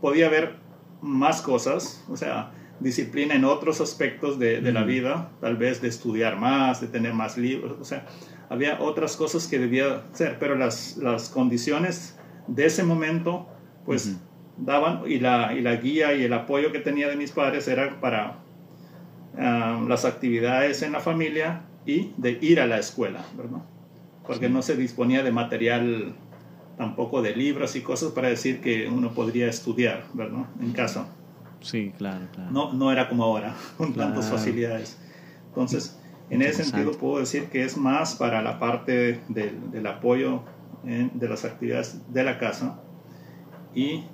podía 0.00 0.26
haber 0.26 0.56
más 1.00 1.42
cosas, 1.42 2.04
o 2.08 2.16
sea, 2.16 2.50
disciplina 2.80 3.36
en 3.36 3.44
otros 3.44 3.80
aspectos 3.80 4.40
de, 4.40 4.60
la 4.72 4.82
vida, 4.82 5.30
tal 5.40 5.56
vez 5.56 5.80
de 5.80 5.86
estudiar 5.86 6.40
más, 6.40 6.80
de 6.80 6.88
tener 6.88 7.14
más 7.14 7.38
libros, 7.38 7.76
o 7.80 7.84
sea, 7.84 8.04
había 8.48 8.80
otras 8.80 9.16
cosas 9.16 9.46
que 9.46 9.60
debía 9.60 10.02
hacer, 10.12 10.38
pero 10.40 10.56
las, 10.56 10.96
las 10.96 11.28
condiciones 11.28 12.18
de 12.48 12.66
ese 12.66 12.82
momento, 12.82 13.46
pues 13.86 14.16
daban, 14.56 15.02
y 15.06 15.18
la, 15.18 15.52
y 15.52 15.60
la 15.60 15.76
guía 15.76 16.14
y 16.14 16.24
el 16.24 16.32
apoyo 16.32 16.72
que 16.72 16.78
tenía 16.78 17.08
de 17.08 17.16
mis 17.16 17.32
padres 17.32 17.66
era 17.68 18.00
para 18.00 18.38
las 19.36 20.04
actividades 20.04 20.82
en 20.82 20.92
la 20.92 21.00
familia 21.00 21.62
y 21.84 22.12
de 22.16 22.38
ir 22.40 22.60
a 22.60 22.66
la 22.66 22.78
escuela, 22.78 23.24
¿verdad? 23.36 23.62
Porque 24.26 24.48
no 24.48 24.62
se 24.62 24.76
disponía 24.76 25.22
de 25.22 25.32
material 25.32 26.14
tampoco 26.78 27.20
de 27.20 27.34
libros 27.34 27.76
y 27.76 27.80
cosas 27.80 28.12
para 28.12 28.28
decir 28.28 28.60
que 28.60 28.88
uno 28.88 29.12
podría 29.12 29.48
estudiar, 29.48 30.04
¿verdad? 30.14 30.46
En 30.60 30.72
casa. 30.72 31.08
Sí, 31.60 31.92
claro, 31.96 32.26
claro. 32.32 32.50
No, 32.50 32.72
no 32.72 32.92
era 32.92 33.08
como 33.08 33.24
ahora, 33.24 33.54
con 33.76 33.92
tantas 33.92 34.30
facilidades. 34.30 34.98
Entonces, 35.48 35.98
en 36.30 36.42
ese 36.42 36.64
sentido 36.64 36.92
puedo 36.92 37.18
decir 37.18 37.46
que 37.46 37.64
es 37.64 37.76
más 37.76 38.14
para 38.14 38.40
la 38.42 38.58
parte 38.58 39.20
del 39.28 39.86
apoyo 39.86 40.42
de 40.84 41.28
las 41.28 41.44
actividades 41.44 42.00
de 42.12 42.22
la 42.22 42.38
casa 42.38 42.80
y 43.74 44.04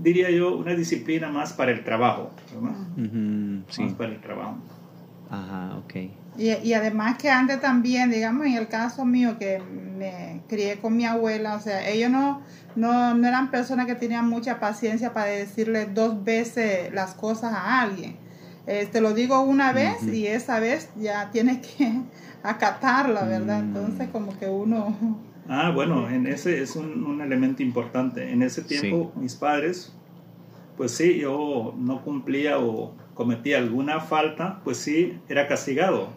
diría 0.00 0.30
yo 0.30 0.56
una 0.56 0.74
disciplina 0.74 1.30
más 1.30 1.52
para 1.52 1.72
el 1.72 1.84
trabajo, 1.84 2.30
¿verdad? 2.54 2.76
sí. 3.68 3.82
Más 3.82 3.92
para 3.94 4.12
el 4.12 4.20
trabajo. 4.20 4.56
Ajá, 5.30 5.76
ok. 5.78 5.94
Y, 6.38 6.74
además 6.74 7.16
que 7.16 7.30
antes 7.30 7.60
también, 7.60 8.10
digamos, 8.10 8.46
en 8.46 8.54
el 8.54 8.68
caso 8.68 9.04
mío 9.06 9.38
que 9.38 9.58
me 9.58 10.42
crié 10.48 10.76
con 10.76 10.94
mi 10.94 11.06
abuela, 11.06 11.54
o 11.54 11.60
sea, 11.60 11.88
ellos 11.88 12.10
no, 12.10 12.42
no, 12.74 13.14
no 13.14 13.26
eran 13.26 13.50
personas 13.50 13.86
que 13.86 13.94
tenían 13.94 14.28
mucha 14.28 14.60
paciencia 14.60 15.14
para 15.14 15.26
decirle 15.26 15.86
dos 15.86 16.22
veces 16.24 16.92
las 16.92 17.14
cosas 17.14 17.54
a 17.54 17.80
alguien. 17.80 18.16
te 18.66 19.00
lo 19.00 19.14
digo 19.14 19.40
una 19.40 19.72
vez 19.72 20.02
y 20.02 20.26
esa 20.26 20.60
vez 20.60 20.90
ya 20.96 21.30
tienes 21.30 21.66
que 21.66 22.02
acatarla, 22.42 23.24
¿verdad? 23.24 23.62
Mm. 23.62 23.66
Entonces 23.66 24.08
como 24.10 24.38
que 24.38 24.46
uno... 24.46 24.94
Ah, 25.48 25.70
bueno, 25.70 26.08
en 26.08 26.26
ese 26.26 26.60
es 26.60 26.76
un, 26.76 27.04
un 27.04 27.20
elemento 27.20 27.62
importante. 27.62 28.32
En 28.32 28.42
ese 28.42 28.62
tiempo 28.62 29.12
mis 29.16 29.34
padres, 29.34 29.96
pues 30.76 30.92
sí, 30.92 31.18
yo 31.18 31.74
no 31.78 32.02
cumplía 32.02 32.58
o 32.58 32.94
cometía 33.14 33.58
alguna 33.58 34.00
falta, 34.00 34.60
pues 34.64 34.76
sí, 34.78 35.18
era 35.28 35.48
castigado, 35.48 36.10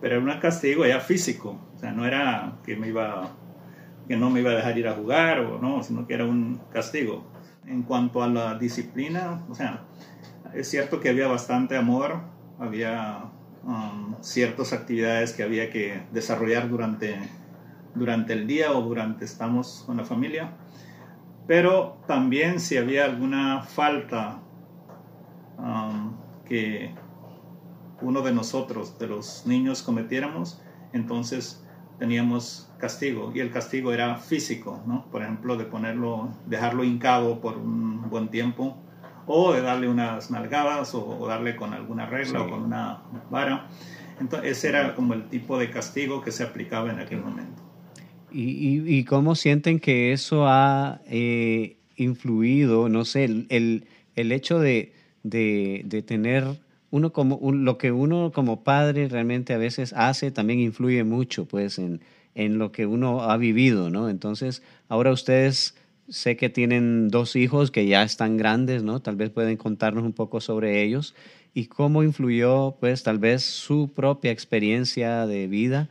pero 0.00 0.16
era 0.16 0.34
un 0.34 0.40
castigo 0.40 0.86
ya 0.86 1.00
físico, 1.00 1.58
o 1.74 1.78
sea, 1.78 1.92
no 1.92 2.06
era 2.06 2.58
que 2.64 2.76
me 2.76 2.88
iba 2.88 3.32
que 4.06 4.16
no 4.16 4.30
me 4.30 4.40
iba 4.40 4.52
a 4.52 4.54
dejar 4.54 4.78
ir 4.78 4.86
a 4.88 4.94
jugar 4.94 5.40
o 5.40 5.58
no, 5.60 5.82
sino 5.82 6.06
que 6.06 6.14
era 6.14 6.24
un 6.24 6.60
castigo. 6.72 7.24
En 7.66 7.82
cuanto 7.82 8.22
a 8.22 8.28
la 8.28 8.56
disciplina, 8.56 9.42
o 9.48 9.54
sea, 9.54 9.82
es 10.54 10.68
cierto 10.70 11.00
que 11.00 11.08
había 11.08 11.26
bastante 11.26 11.76
amor, 11.76 12.20
había 12.60 13.24
um, 13.64 14.14
ciertas 14.20 14.72
actividades 14.72 15.32
que 15.32 15.42
había 15.42 15.70
que 15.70 16.02
desarrollar 16.12 16.68
durante, 16.68 17.18
durante 17.96 18.32
el 18.32 18.46
día 18.46 18.72
o 18.72 18.82
durante 18.82 19.24
estamos 19.24 19.82
con 19.86 19.96
la 19.96 20.04
familia, 20.04 20.52
pero 21.46 21.98
también 22.06 22.60
si 22.60 22.76
había 22.76 23.04
alguna 23.04 23.62
falta 23.62 24.38
um, 25.58 26.14
que 26.44 26.94
uno 28.00 28.22
de 28.22 28.32
nosotros, 28.32 28.98
de 28.98 29.06
los 29.06 29.46
niños, 29.46 29.82
cometiéramos, 29.82 30.60
entonces 30.92 31.64
teníamos 31.98 32.70
castigo 32.78 33.32
y 33.34 33.40
el 33.40 33.50
castigo 33.50 33.92
era 33.92 34.16
físico, 34.16 34.82
¿no? 34.86 35.06
Por 35.10 35.22
ejemplo, 35.22 35.56
de 35.56 35.64
ponerlo, 35.64 36.28
dejarlo 36.46 36.84
hincado 36.84 37.40
por 37.40 37.56
un 37.56 38.08
buen 38.10 38.28
tiempo 38.28 38.76
o 39.26 39.52
de 39.52 39.62
darle 39.62 39.88
unas 39.88 40.30
nalgadas 40.30 40.94
o, 40.94 41.26
darle 41.26 41.56
con 41.56 41.72
alguna 41.72 42.06
regla 42.06 42.42
o 42.42 42.50
con 42.50 42.64
una 42.64 43.02
vara. 43.30 43.66
Entonces, 44.20 44.58
ese 44.58 44.68
era 44.68 44.94
como 44.94 45.14
el 45.14 45.28
tipo 45.28 45.58
de 45.58 45.70
castigo 45.70 46.22
que 46.22 46.32
se 46.32 46.42
aplicaba 46.42 46.90
en 46.90 47.00
aquel 47.00 47.22
momento. 47.22 47.65
¿Y, 48.32 48.82
y, 48.86 49.04
cómo 49.04 49.34
sienten 49.34 49.78
que 49.78 50.12
eso 50.12 50.46
ha 50.46 51.00
eh, 51.06 51.76
influido, 51.96 52.88
no 52.88 53.04
sé, 53.04 53.24
el, 53.24 53.86
el, 54.14 54.32
hecho 54.32 54.58
de, 54.58 54.92
de, 55.22 55.82
de, 55.84 56.02
tener 56.02 56.44
uno 56.90 57.12
como, 57.12 57.52
lo 57.52 57.78
que 57.78 57.92
uno 57.92 58.32
como 58.32 58.64
padre 58.64 59.08
realmente 59.08 59.54
a 59.54 59.58
veces 59.58 59.92
hace 59.92 60.30
también 60.30 60.60
influye 60.60 61.04
mucho, 61.04 61.46
pues, 61.46 61.78
en, 61.78 62.00
en 62.34 62.58
lo 62.58 62.72
que 62.72 62.86
uno 62.86 63.22
ha 63.22 63.36
vivido, 63.36 63.90
¿no? 63.90 64.08
Entonces, 64.08 64.62
ahora 64.88 65.12
ustedes 65.12 65.74
sé 66.08 66.36
que 66.36 66.48
tienen 66.48 67.08
dos 67.08 67.36
hijos 67.36 67.70
que 67.70 67.86
ya 67.86 68.02
están 68.02 68.36
grandes, 68.36 68.82
¿no? 68.82 69.00
Tal 69.00 69.16
vez 69.16 69.30
pueden 69.30 69.56
contarnos 69.56 70.04
un 70.04 70.12
poco 70.12 70.40
sobre 70.40 70.82
ellos 70.82 71.14
y 71.54 71.66
cómo 71.66 72.02
influyó, 72.02 72.76
pues, 72.78 73.02
tal 73.02 73.18
vez 73.18 73.42
su 73.42 73.92
propia 73.94 74.30
experiencia 74.30 75.26
de 75.26 75.46
vida 75.46 75.88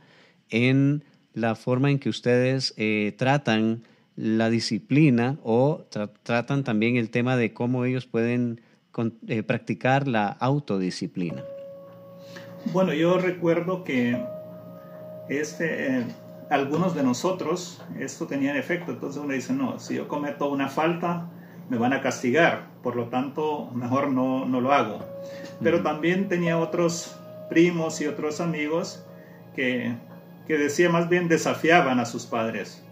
en 0.48 1.02
la 1.36 1.54
forma 1.54 1.90
en 1.90 1.98
que 1.98 2.08
ustedes 2.08 2.72
eh, 2.78 3.14
tratan 3.18 3.82
la 4.16 4.48
disciplina 4.48 5.36
o 5.44 5.84
tratan 6.22 6.64
también 6.64 6.96
el 6.96 7.10
tema 7.10 7.36
de 7.36 7.52
cómo 7.52 7.84
ellos 7.84 8.06
pueden 8.06 8.62
eh, 9.28 9.42
practicar 9.42 10.08
la 10.08 10.28
autodisciplina. 10.28 11.44
Bueno, 12.72 12.94
yo 12.94 13.18
recuerdo 13.18 13.84
que 13.84 14.18
este, 15.28 15.98
eh, 15.98 16.04
algunos 16.48 16.94
de 16.94 17.02
nosotros 17.02 17.82
esto 18.00 18.26
tenía 18.26 18.56
efecto, 18.56 18.92
entonces 18.92 19.22
uno 19.22 19.34
dice, 19.34 19.52
no, 19.52 19.78
si 19.78 19.96
yo 19.96 20.08
cometo 20.08 20.48
una 20.48 20.68
falta, 20.68 21.28
me 21.68 21.76
van 21.76 21.92
a 21.92 22.00
castigar, 22.00 22.68
por 22.82 22.96
lo 22.96 23.08
tanto, 23.08 23.70
mejor 23.74 24.10
no, 24.10 24.46
no 24.46 24.62
lo 24.62 24.72
hago. 24.72 25.00
Pero 25.62 25.82
también 25.82 26.28
tenía 26.28 26.56
otros 26.56 27.14
primos 27.50 28.00
y 28.00 28.06
otros 28.06 28.40
amigos 28.40 29.04
que, 29.54 29.94
que 30.46 30.58
decía 30.58 30.88
más 30.90 31.08
bien 31.08 31.28
desafiaban 31.28 32.00
a 32.00 32.06
sus 32.06 32.26
padres, 32.26 32.82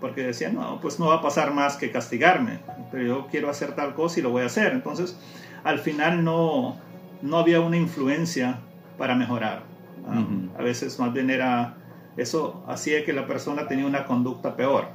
porque 0.00 0.22
decían, 0.22 0.54
no, 0.54 0.80
pues 0.80 0.98
no 0.98 1.06
va 1.08 1.16
a 1.16 1.22
pasar 1.22 1.52
más 1.52 1.76
que 1.76 1.90
castigarme, 1.90 2.60
pero 2.90 3.04
yo 3.04 3.26
quiero 3.30 3.50
hacer 3.50 3.74
tal 3.74 3.94
cosa 3.94 4.20
y 4.20 4.22
lo 4.22 4.30
voy 4.30 4.42
a 4.42 4.46
hacer. 4.46 4.72
Entonces, 4.72 5.18
al 5.64 5.78
final 5.78 6.24
no, 6.24 6.76
no 7.22 7.38
había 7.38 7.60
una 7.60 7.76
influencia 7.76 8.60
para 8.96 9.14
mejorar. 9.14 9.62
Ah, 10.06 10.24
a 10.58 10.62
veces 10.62 10.98
más 10.98 11.12
bien 11.12 11.30
era 11.30 11.76
eso 12.16 12.64
hacía 12.66 13.04
que 13.04 13.12
la 13.12 13.26
persona 13.26 13.66
tenía 13.66 13.86
una 13.86 14.04
conducta 14.04 14.56
peor. 14.56 14.88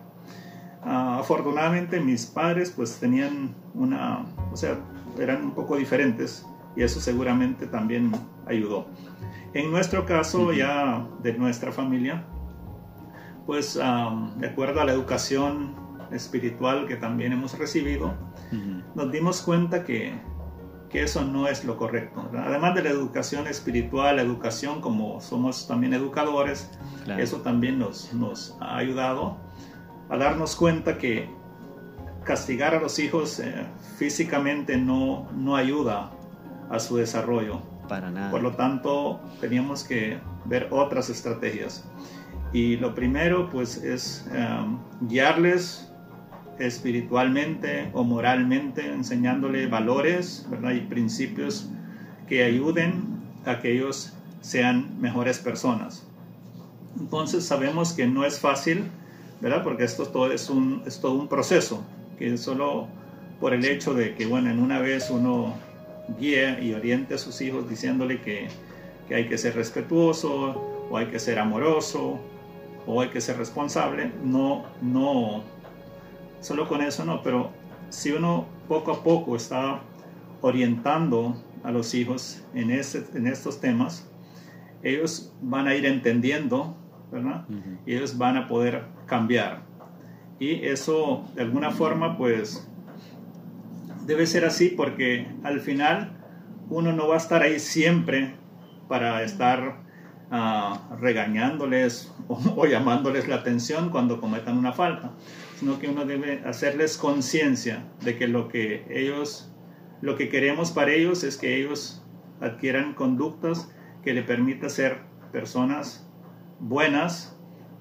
Ah, 0.84 1.18
afortunadamente 1.20 2.00
mis 2.00 2.26
padres 2.26 2.72
pues 2.76 3.00
tenían 3.00 3.56
una, 3.74 4.26
o 4.52 4.58
sea, 4.58 4.78
eran 5.20 5.44
un 5.44 5.52
poco 5.52 5.78
diferentes 5.78 6.46
y 6.76 6.84
eso 6.84 7.00
seguramente 7.00 7.68
también 7.68 8.12
ayudó. 8.46 8.88
En 9.54 9.72
nuestro 9.72 10.06
caso 10.06 10.52
ya 10.52 11.08
de 11.24 11.34
nuestra 11.34 11.72
familia, 11.72 12.26
pues 13.46 13.76
de 13.76 14.48
acuerdo 14.48 14.82
a 14.82 14.86
la 14.86 14.92
educación 14.92 15.76
espiritual 16.12 16.88
que 16.88 16.96
también 16.96 17.32
hemos 17.34 17.58
recibido, 17.58 18.14
nos 18.96 19.12
dimos 19.12 19.42
cuenta 19.42 19.84
que 19.84 20.14
que 20.96 21.04
eso 21.04 21.26
no 21.26 21.48
es 21.48 21.66
lo 21.66 21.76
correcto. 21.76 22.30
Además 22.38 22.74
de 22.74 22.84
la 22.84 22.90
educación 22.90 23.48
espiritual, 23.48 24.16
la 24.16 24.22
educación 24.22 24.80
como 24.80 25.20
somos 25.20 25.68
también 25.68 25.94
educadores, 25.94 26.72
eso 27.18 27.42
también 27.42 27.80
nos, 27.80 28.14
nos 28.14 28.56
ha 28.62 28.78
ayudado 28.78 29.38
a 30.10 30.16
darnos 30.16 30.56
cuenta 30.56 30.98
que 30.98 31.30
castigar 32.24 32.76
a 32.76 32.80
los 32.80 32.98
hijos 33.00 33.40
eh, 33.40 33.68
físicamente 33.98 34.78
no, 34.78 35.30
no 35.36 35.58
ayuda 35.58 36.12
a 36.70 36.80
su 36.80 36.98
desarrollo. 36.98 37.62
Para 37.88 38.10
nada. 38.10 38.32
Por 38.32 38.42
lo 38.42 38.56
tanto, 38.56 39.20
teníamos 39.40 39.84
que 39.84 40.20
ver 40.46 40.68
otras 40.72 41.10
estrategias. 41.10 41.88
Y 42.52 42.78
lo 42.78 42.96
primero, 42.96 43.50
pues, 43.50 43.78
es 43.78 44.28
um, 44.32 44.80
guiarles 45.08 45.92
espiritualmente 46.60 47.90
o 47.94 48.04
moralmente, 48.04 48.88
enseñándole 48.88 49.68
valores 49.68 50.48
y 50.74 50.80
principios 50.82 51.70
que 52.28 52.44
ayuden 52.44 53.04
a 53.46 53.60
que 53.60 53.74
ellos 53.74 54.14
sean 54.42 55.00
mejores 55.02 55.40
personas. 55.40 56.08
Entonces 57.00 57.46
sabemos 57.46 57.94
que 57.94 58.08
no 58.08 58.26
es 58.26 58.40
fácil, 58.40 58.86
¿verdad? 59.42 59.64
Porque 59.64 59.84
esto 59.84 60.06
todo 60.08 60.32
es, 60.32 60.50
un, 60.50 60.82
es 60.86 61.02
todo 61.02 61.14
un 61.14 61.28
proceso, 61.28 61.84
que 62.18 62.38
solo 62.38 62.88
por 63.40 63.54
el 63.54 63.66
hecho 63.66 63.94
de 63.94 64.16
que, 64.16 64.26
bueno, 64.26 64.50
en 64.50 64.60
una 64.60 64.80
vez 64.80 65.10
uno 65.10 65.54
guíe 66.20 66.64
y 66.64 66.74
oriente 66.74 67.16
a 67.16 67.18
sus 67.18 67.42
hijos 67.42 67.70
diciéndole 67.70 68.22
que, 68.22 68.48
que 69.08 69.16
hay 69.16 69.28
que 69.28 69.38
ser 69.38 69.56
respetuoso 69.56 70.62
o 70.90 70.98
hay 70.98 71.08
que 71.08 71.20
ser 71.20 71.40
amoroso 71.40 72.20
o 72.88 73.02
hay 73.02 73.10
que 73.10 73.22
ser 73.22 73.38
responsable, 73.38 74.12
no, 74.24 74.66
no, 74.82 75.44
solo 76.40 76.68
con 76.68 76.82
eso 76.82 77.04
no, 77.04 77.24
pero 77.24 77.50
si 77.90 78.12
uno 78.12 78.46
poco 78.68 78.92
a 78.92 79.04
poco 79.04 79.36
está 79.36 79.82
orientando 80.42 81.36
a 81.64 81.72
los 81.72 81.96
hijos 81.96 82.44
en, 82.54 82.70
en 82.70 83.28
estos 83.28 83.60
temas, 83.60 84.08
ellos 84.84 85.34
van 85.42 85.68
a 85.68 85.74
ir 85.74 85.86
entendiendo, 85.86 86.76
¿verdad? 87.12 87.46
Y 87.88 87.96
ellos 87.96 88.18
van 88.18 88.38
a 88.38 88.48
poder 88.48 88.84
cambiar. 89.08 89.64
Y 90.40 90.66
eso, 90.66 91.24
de 91.34 91.42
alguna 91.42 91.72
forma, 91.72 92.18
pues, 92.18 92.70
debe 94.06 94.26
ser 94.28 94.46
así 94.46 94.70
porque 94.70 95.28
al 95.44 95.60
final 95.60 96.18
uno 96.70 96.94
no 96.94 97.08
va 97.08 97.16
a 97.16 97.18
estar 97.18 97.42
ahí 97.42 97.60
siempre 97.60 98.36
para 98.88 99.24
estar 99.24 99.84
ah, 100.32 100.90
regañándoles 101.00 102.14
o, 102.28 102.66
llamándoles 102.66 103.28
la 103.28 103.36
atención 103.36 103.90
cuando 103.90 104.20
cometan 104.20 104.58
una 104.58 104.74
falta 104.74 105.14
sino 105.60 105.80
que 105.80 105.88
uno 105.88 106.06
debe 106.06 106.42
hacerles 106.46 106.98
conciencia 106.98 107.86
de 108.04 108.18
que 108.18 108.28
lo 108.28 108.50
que 108.50 108.86
ellos, 108.90 109.52
lo 110.02 110.18
que 110.18 110.30
queremos 110.30 110.72
para 110.72 110.92
ellos 110.92 111.24
es 111.24 111.38
que 111.38 111.58
ellos 111.58 112.04
adquieran 112.42 112.94
conductas 112.94 113.72
que 114.04 114.14
le 114.14 114.22
permita 114.22 114.70
ser 114.70 115.00
personas 115.32 116.08
buenas 116.60 117.38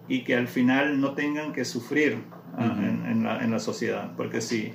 y 0.08 0.22
que 0.22 0.36
al 0.36 0.48
final 0.48 1.00
no 1.00 1.14
tengan 1.14 1.52
que 1.52 1.64
sufrir 1.64 2.22
ah, 2.56 2.76
en, 3.22 3.50
la, 3.50 3.58
sociedad. 3.58 4.12
Porque 4.16 4.40
si, 4.40 4.72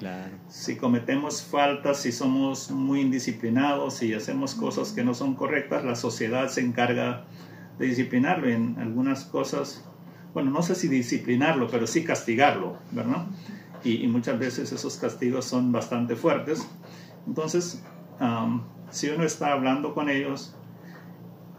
si 0.48 0.78
cometemos 0.78 1.44
faltas, 1.44 2.02
si 2.02 2.12
somos 2.12 2.72
muy 2.72 3.02
indisciplinados, 3.02 3.96
si 3.96 4.14
hacemos 4.14 4.56
cosas 4.56 4.92
que 4.92 5.04
no 5.04 5.14
son 5.14 5.36
correctas, 5.36 5.84
la 5.86 5.96
sociedad 5.96 6.48
se 6.50 6.62
encarga 6.62 7.26
de 7.78 7.88
disciplinarlo. 7.88 8.48
En 8.50 8.78
algunas 8.80 9.26
cosas 9.26 9.84
bueno, 10.34 10.52
no 10.52 10.62
sé 10.62 10.76
si 10.76 10.88
disciplinarlo, 10.88 11.68
pero 11.68 11.88
sí 11.88 12.04
castigarlo, 12.04 12.78
¿verdad? 12.92 13.26
Y, 13.84 14.06
muchas 14.08 14.38
veces 14.38 14.72
esos 14.72 14.98
castigos 14.98 15.46
son 15.46 15.72
bastante 15.72 16.16
fuertes. 16.16 16.68
Entonces, 17.26 17.84
si 18.90 19.10
uno 19.10 19.24
está 19.24 19.54
hablando 19.54 19.94
con 19.94 20.10
ellos 20.10 20.56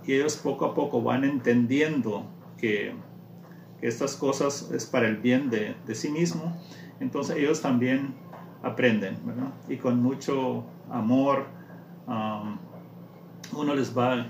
y 0.07 0.15
ellos 0.15 0.37
poco 0.37 0.67
a 0.67 0.75
poco 0.75 1.03
van 1.03 1.25
entendiendo 1.25 2.27
que, 2.59 2.95
estas 3.83 4.17
cosas 4.17 4.71
es 4.73 4.87
para 4.87 5.09
el 5.09 5.17
bien 5.17 5.51
de, 5.51 5.75
sí 5.95 6.11
mismo, 6.11 6.57
entonces 7.01 7.37
ellos 7.37 7.61
también 7.61 8.15
aprenden. 8.63 9.19
Y 9.69 9.77
con 9.77 10.03
mucho 10.03 10.65
amor 10.91 11.47
uno 13.53 13.75
les 13.75 13.97
va 13.97 14.27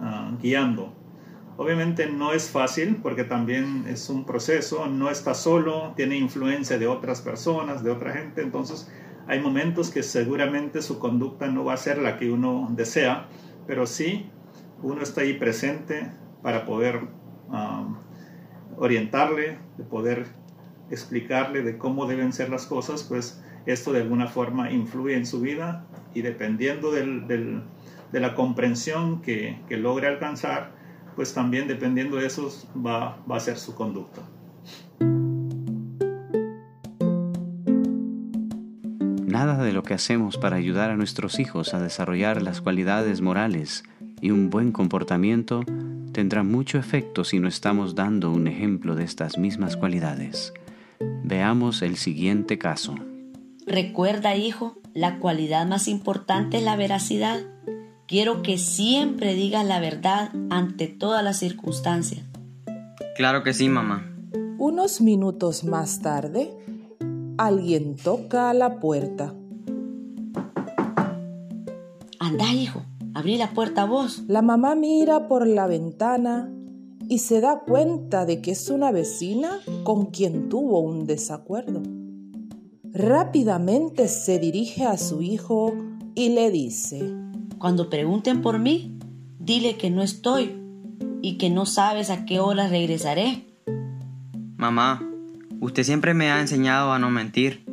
ah, 0.00 0.30
guiando 0.40 1.00
Obviamente 1.60 2.06
no 2.06 2.32
es 2.32 2.48
fácil 2.48 3.00
porque 3.02 3.22
también 3.22 3.84
es 3.86 4.08
un 4.08 4.24
proceso, 4.24 4.86
no 4.86 5.10
está 5.10 5.34
solo, 5.34 5.92
tiene 5.94 6.16
influencia 6.16 6.78
de 6.78 6.86
otras 6.86 7.20
personas, 7.20 7.84
de 7.84 7.90
otra 7.90 8.14
gente, 8.14 8.40
entonces 8.40 8.90
hay 9.26 9.40
momentos 9.40 9.90
que 9.90 10.02
seguramente 10.02 10.80
su 10.80 10.98
conducta 10.98 11.48
no 11.48 11.62
va 11.62 11.74
a 11.74 11.76
ser 11.76 11.98
la 11.98 12.16
que 12.16 12.30
uno 12.32 12.66
desea, 12.70 13.26
pero 13.66 13.84
sí 13.86 14.30
uno 14.82 15.02
está 15.02 15.20
ahí 15.20 15.34
presente 15.34 16.10
para 16.42 16.64
poder 16.64 17.02
orientarle, 18.80 19.58
de 19.76 19.84
poder 19.84 20.26
explicarle 20.90 21.62
de 21.62 21.76
cómo 21.76 22.06
deben 22.06 22.32
ser 22.32 22.48
las 22.48 22.66
cosas, 22.66 23.04
pues 23.04 23.40
esto 23.66 23.92
de 23.92 24.00
alguna 24.00 24.26
forma 24.26 24.72
influye 24.72 25.14
en 25.14 25.26
su 25.26 25.40
vida 25.42 25.84
y 26.14 26.22
dependiendo 26.22 26.90
de 26.90 27.62
la 28.12 28.34
comprensión 28.34 29.20
que, 29.20 29.58
logre 29.68 30.08
alcanzar, 30.08 30.72
pues 31.14 31.34
también 31.34 31.68
dependiendo 31.68 32.16
de 32.16 32.26
eso 32.26 32.50
va 32.74 33.18
a 33.28 33.40
ser 33.40 33.58
su 33.58 33.74
conducta. 33.74 34.22
Nada 39.26 39.62
de 39.62 39.72
lo 39.74 39.82
que 39.82 39.94
hacemos 39.94 40.38
para 40.38 40.56
ayudar 40.56 40.90
a 40.90 40.96
nuestros 40.96 41.38
hijos 41.38 41.74
a 41.74 41.80
desarrollar 41.80 42.40
las 42.40 42.62
cualidades 42.62 43.20
morales 43.20 43.84
y 44.22 44.30
un 44.30 44.48
buen 44.48 44.72
comportamiento 44.72 45.64
tendrá 46.12 46.42
mucho 46.42 46.78
efecto 46.78 47.24
si 47.24 47.38
no 47.38 47.48
estamos 47.48 47.94
dando 47.94 48.30
un 48.30 48.48
ejemplo 48.48 48.94
de 48.94 49.04
estas 49.04 49.38
mismas 49.38 49.76
cualidades. 49.76 50.52
Veamos 51.24 51.82
el 51.82 51.96
siguiente 51.96 52.58
caso. 52.58 52.94
Recuerda, 53.66 54.36
hijo, 54.36 54.78
la 54.94 55.18
cualidad 55.18 55.66
más 55.66 55.88
importante 55.88 56.58
es 56.58 56.64
la 56.64 56.76
veracidad. 56.76 57.40
Quiero 58.06 58.42
que 58.42 58.58
siempre 58.58 59.34
digas 59.34 59.64
la 59.64 59.80
verdad 59.80 60.30
ante 60.50 60.88
todas 60.88 61.22
las 61.22 61.38
circunstancias. 61.38 62.24
Claro 63.16 63.42
que 63.42 63.52
sí, 63.52 63.68
mamá. 63.68 64.06
Unos 64.58 65.00
minutos 65.00 65.64
más 65.64 66.00
tarde, 66.00 66.50
alguien 67.38 67.96
toca 67.96 68.50
a 68.50 68.54
la 68.54 68.80
puerta. 68.80 69.32
Anda, 72.18 72.52
hijo, 72.52 72.82
abrí 73.14 73.36
la 73.36 73.50
puerta 73.50 73.82
a 73.82 73.86
vos. 73.86 74.24
La 74.28 74.42
mamá 74.42 74.74
mira 74.74 75.28
por 75.28 75.46
la 75.46 75.66
ventana 75.66 76.50
y 77.08 77.18
se 77.18 77.40
da 77.40 77.60
cuenta 77.60 78.26
de 78.26 78.40
que 78.40 78.52
es 78.52 78.70
una 78.70 78.92
vecina 78.92 79.58
con 79.84 80.06
quien 80.06 80.48
tuvo 80.48 80.80
un 80.80 81.06
desacuerdo. 81.06 81.82
Rápidamente 82.92 84.08
se 84.08 84.38
dirige 84.38 84.84
a 84.84 84.96
su 84.96 85.22
hijo 85.22 85.74
y 86.14 86.30
le 86.30 86.50
dice, 86.50 87.14
cuando 87.58 87.88
pregunten 87.88 88.42
por 88.42 88.58
mí, 88.58 88.98
dile 89.38 89.76
que 89.76 89.90
no 89.90 90.02
estoy 90.02 90.56
y 91.22 91.38
que 91.38 91.50
no 91.50 91.66
sabes 91.66 92.10
a 92.10 92.24
qué 92.24 92.40
hora 92.40 92.68
regresaré. 92.68 93.46
Mamá, 94.56 95.02
usted 95.60 95.84
siempre 95.84 96.14
me 96.14 96.30
ha 96.30 96.40
enseñado 96.40 96.92
a 96.92 96.98
no 96.98 97.10
mentir. 97.10 97.64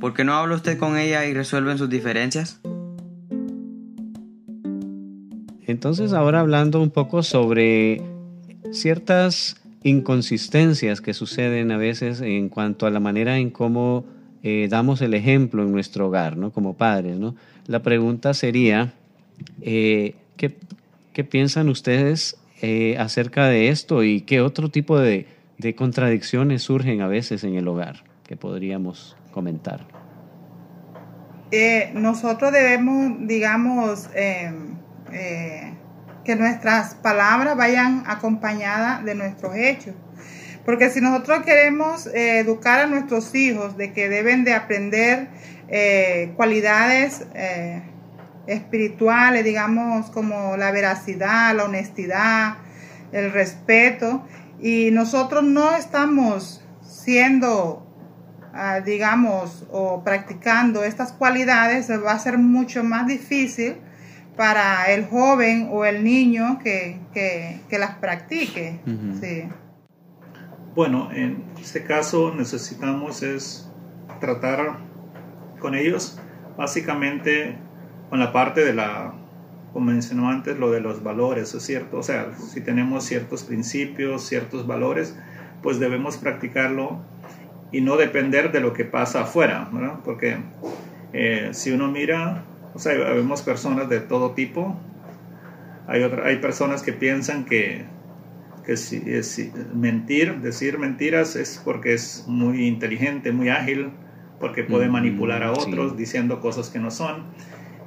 ¿Por 0.00 0.14
qué 0.14 0.24
no 0.24 0.34
habla 0.34 0.56
usted 0.56 0.78
con 0.78 0.98
ella 0.98 1.26
y 1.26 1.34
resuelven 1.34 1.78
sus 1.78 1.88
diferencias? 1.88 2.60
Entonces 5.74 6.12
ahora 6.12 6.38
hablando 6.38 6.80
un 6.80 6.90
poco 6.90 7.24
sobre 7.24 8.00
ciertas 8.70 9.60
inconsistencias 9.82 11.00
que 11.00 11.14
suceden 11.14 11.72
a 11.72 11.76
veces 11.76 12.20
en 12.20 12.48
cuanto 12.48 12.86
a 12.86 12.90
la 12.90 13.00
manera 13.00 13.38
en 13.38 13.50
cómo 13.50 14.04
eh, 14.44 14.68
damos 14.70 15.02
el 15.02 15.14
ejemplo 15.14 15.64
en 15.64 15.72
nuestro 15.72 16.06
hogar, 16.06 16.36
¿no? 16.36 16.52
Como 16.52 16.74
padres, 16.74 17.18
¿no? 17.18 17.34
La 17.66 17.82
pregunta 17.82 18.34
sería, 18.34 18.92
eh, 19.62 20.14
¿qué, 20.36 21.24
piensan 21.24 21.68
ustedes 21.68 22.36
eh, 22.62 22.96
acerca 23.00 23.48
de 23.48 23.68
esto 23.70 24.04
y 24.04 24.20
qué 24.20 24.42
otro 24.42 24.68
tipo 24.68 24.96
de, 25.00 25.26
contradicciones 25.74 26.62
surgen 26.62 27.00
a 27.00 27.08
veces 27.08 27.42
en 27.42 27.56
el 27.56 27.66
hogar 27.66 28.04
que 28.28 28.36
podríamos 28.36 29.16
comentar? 29.32 29.80
Nosotros 31.94 32.52
debemos, 32.52 33.26
digamos, 33.26 34.08
que 36.24 36.36
nuestras 36.36 36.94
palabras 36.96 37.56
vayan 37.56 38.04
acompañadas 38.06 39.04
de 39.04 39.14
nuestros 39.14 39.54
hechos. 39.56 39.94
Porque 40.64 40.90
si 40.90 41.00
nosotros 41.00 41.42
queremos 41.44 42.06
educar 42.12 42.80
a 42.80 42.86
nuestros 42.86 43.34
hijos 43.34 43.76
de 43.76 43.92
que 43.92 44.08
deben 44.08 44.44
de 44.44 44.54
aprender 44.54 45.28
cualidades 46.36 47.26
espirituales, 48.46 49.44
digamos, 49.44 50.10
como 50.10 50.56
la 50.56 50.70
veracidad, 50.70 51.54
la 51.54 51.64
honestidad, 51.64 52.56
el 53.12 53.32
respeto, 53.32 54.26
y 54.60 54.90
nosotros 54.90 55.44
no 55.44 55.76
estamos 55.76 56.64
siendo, 56.82 57.86
ah, 58.52 58.80
digamos, 58.80 59.66
o 59.70 60.02
practicando 60.04 60.84
estas 60.84 61.12
cualidades, 61.12 61.90
va 61.90 62.12
a 62.12 62.18
ser 62.18 62.38
mucho 62.38 62.82
más 62.84 63.06
difícil 63.06 63.76
para 64.36 64.92
el 64.92 65.06
joven 65.06 65.68
o 65.70 65.84
el 65.84 66.02
niño 66.02 66.58
que, 66.62 67.00
las 67.70 67.96
practique. 67.96 68.80
Bueno, 70.74 71.10
en 71.12 71.44
este 71.60 71.84
caso 71.84 72.34
necesitamos 72.34 73.22
es 73.22 73.70
tratar 74.20 74.78
con 75.60 75.74
ellos 75.74 76.18
básicamente 76.56 77.56
con 78.10 78.18
la 78.18 78.32
parte 78.32 78.64
de 78.64 78.74
la, 78.74 79.14
como 79.72 79.86
mencionó 79.86 80.28
antes, 80.28 80.58
lo 80.58 80.70
de 80.70 80.80
los 80.80 81.02
valores, 81.02 81.54
¿es 81.54 81.62
cierto? 81.62 81.98
O 81.98 82.02
sea, 82.02 82.32
si 82.36 82.60
tenemos 82.60 83.04
ciertos 83.04 83.44
principios, 83.44 84.26
ciertos 84.26 84.66
valores, 84.66 85.16
pues 85.62 85.80
debemos 85.80 86.16
practicarlo 86.16 87.00
y 87.72 87.80
no 87.80 87.96
depender 87.96 88.52
de 88.52 88.60
lo 88.60 88.72
que 88.72 88.84
pasa 88.84 89.22
afuera, 89.22 89.68
¿verdad? 89.72 90.00
Porque 90.04 90.36
eh, 91.12 91.50
si 91.52 91.72
uno 91.72 91.90
mira, 91.90 92.44
o 92.74 92.78
sea, 92.78 92.94
vemos 92.94 93.42
personas 93.42 93.88
de 93.88 94.00
todo 94.00 94.32
tipo, 94.32 94.76
hay, 95.86 96.02
otra, 96.02 96.26
hay 96.26 96.36
personas 96.36 96.82
que 96.82 96.92
piensan 96.92 97.44
que, 97.44 97.84
que 98.66 98.76
si, 98.76 99.02
mentir, 99.74 100.40
decir 100.40 100.78
mentiras 100.78 101.36
es 101.36 101.60
porque 101.64 101.94
es 101.94 102.24
muy 102.26 102.66
inteligente, 102.66 103.32
muy 103.32 103.48
ágil, 103.48 103.90
porque 104.40 104.64
puede 104.64 104.88
manipular 104.88 105.42
a 105.42 105.52
otros 105.52 105.96
diciendo 105.96 106.40
cosas 106.40 106.68
que 106.68 106.78
no 106.78 106.90
son 106.90 107.24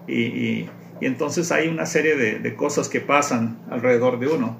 y, 0.07 0.69
entonces 0.99 1.51
hay 1.51 1.67
una 1.67 1.85
serie 1.85 2.15
de, 2.15 2.55
cosas 2.55 2.89
que 2.89 3.01
pasan 3.01 3.59
alrededor 3.69 4.19
de 4.19 4.27
uno. 4.27 4.57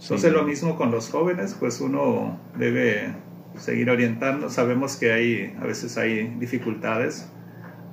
Entonces 0.00 0.32
lo 0.32 0.42
mismo 0.42 0.76
con 0.76 0.90
los 0.90 1.10
jóvenes, 1.10 1.54
pues 1.58 1.80
uno 1.80 2.40
debe 2.56 3.12
seguir 3.58 3.90
orientando. 3.90 4.48
Sabemos 4.48 4.96
que 4.96 5.12
hay, 5.12 5.54
a 5.60 5.64
veces 5.66 5.98
hay 5.98 6.34
dificultades 6.38 7.28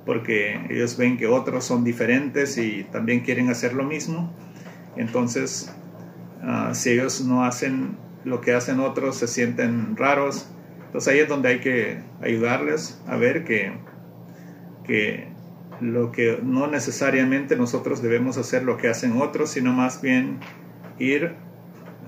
porque 0.04 0.60
ellos 0.70 0.96
ven 0.96 1.16
que 1.16 1.26
otros 1.26 1.64
son 1.64 1.84
diferentes 1.84 2.58
y 2.58 2.84
también 2.84 3.20
quieren 3.20 3.48
hacer 3.50 3.74
lo 3.74 3.84
mismo. 3.84 4.32
Entonces, 4.96 5.72
ah, 6.42 6.72
si 6.74 6.90
ellos 6.90 7.24
no 7.24 7.44
hacen 7.44 7.96
lo 8.24 8.40
que 8.40 8.54
hacen 8.54 8.80
otros, 8.80 9.16
se 9.16 9.28
sienten 9.28 9.96
raros. 9.96 10.48
Entonces 10.86 11.12
ahí 11.12 11.20
es 11.20 11.28
donde 11.28 11.48
hay 11.48 11.60
que 11.60 11.98
ayudarles 12.20 13.00
a 13.06 13.16
ver 13.16 13.44
que, 13.44 13.72
que 14.84 15.28
lo 15.80 16.12
que 16.12 16.38
no 16.42 16.66
necesariamente 16.66 17.56
nosotros 17.56 18.02
debemos 18.02 18.36
hacer 18.36 18.62
lo 18.62 18.76
que 18.76 18.88
hacen 18.88 19.20
otros, 19.20 19.50
sino 19.50 19.72
más 19.72 20.00
bien 20.00 20.38
ir 20.98 21.34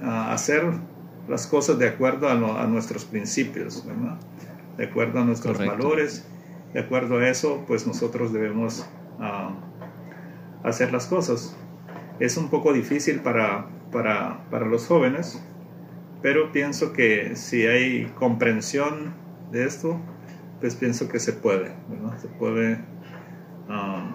a 0.02 0.32
hacer 0.32 0.62
las 1.28 1.46
cosas 1.46 1.78
de 1.78 1.88
acuerdo 1.88 2.28
a, 2.28 2.66
nuestros 2.66 3.04
principios, 3.04 3.84
de 4.76 4.84
acuerdo 4.84 5.20
a 5.20 5.24
nuestros 5.24 5.58
valores, 5.58 6.26
de 6.74 6.80
acuerdo 6.80 7.18
a 7.18 7.28
eso, 7.28 7.64
pues 7.66 7.86
nosotros 7.86 8.32
debemos 8.32 8.86
ah, 9.18 9.54
hacer 10.62 10.92
las 10.92 11.06
cosas. 11.06 11.56
Es 12.20 12.36
un 12.36 12.50
poco 12.50 12.72
difícil 12.74 13.20
para, 13.20 13.70
para, 13.90 14.44
para 14.50 14.66
los 14.66 14.86
jóvenes, 14.86 15.42
pero 16.20 16.52
pienso 16.52 16.92
que 16.92 17.36
si 17.36 17.66
hay 17.66 18.12
comprensión 18.18 19.14
de 19.50 19.64
esto, 19.64 19.98
pues 20.60 20.74
pienso 20.74 21.08
que 21.08 21.18
se 21.18 21.32
puede, 21.32 21.74
se 22.20 22.28
puede 22.28 22.78
Um, 23.68 24.12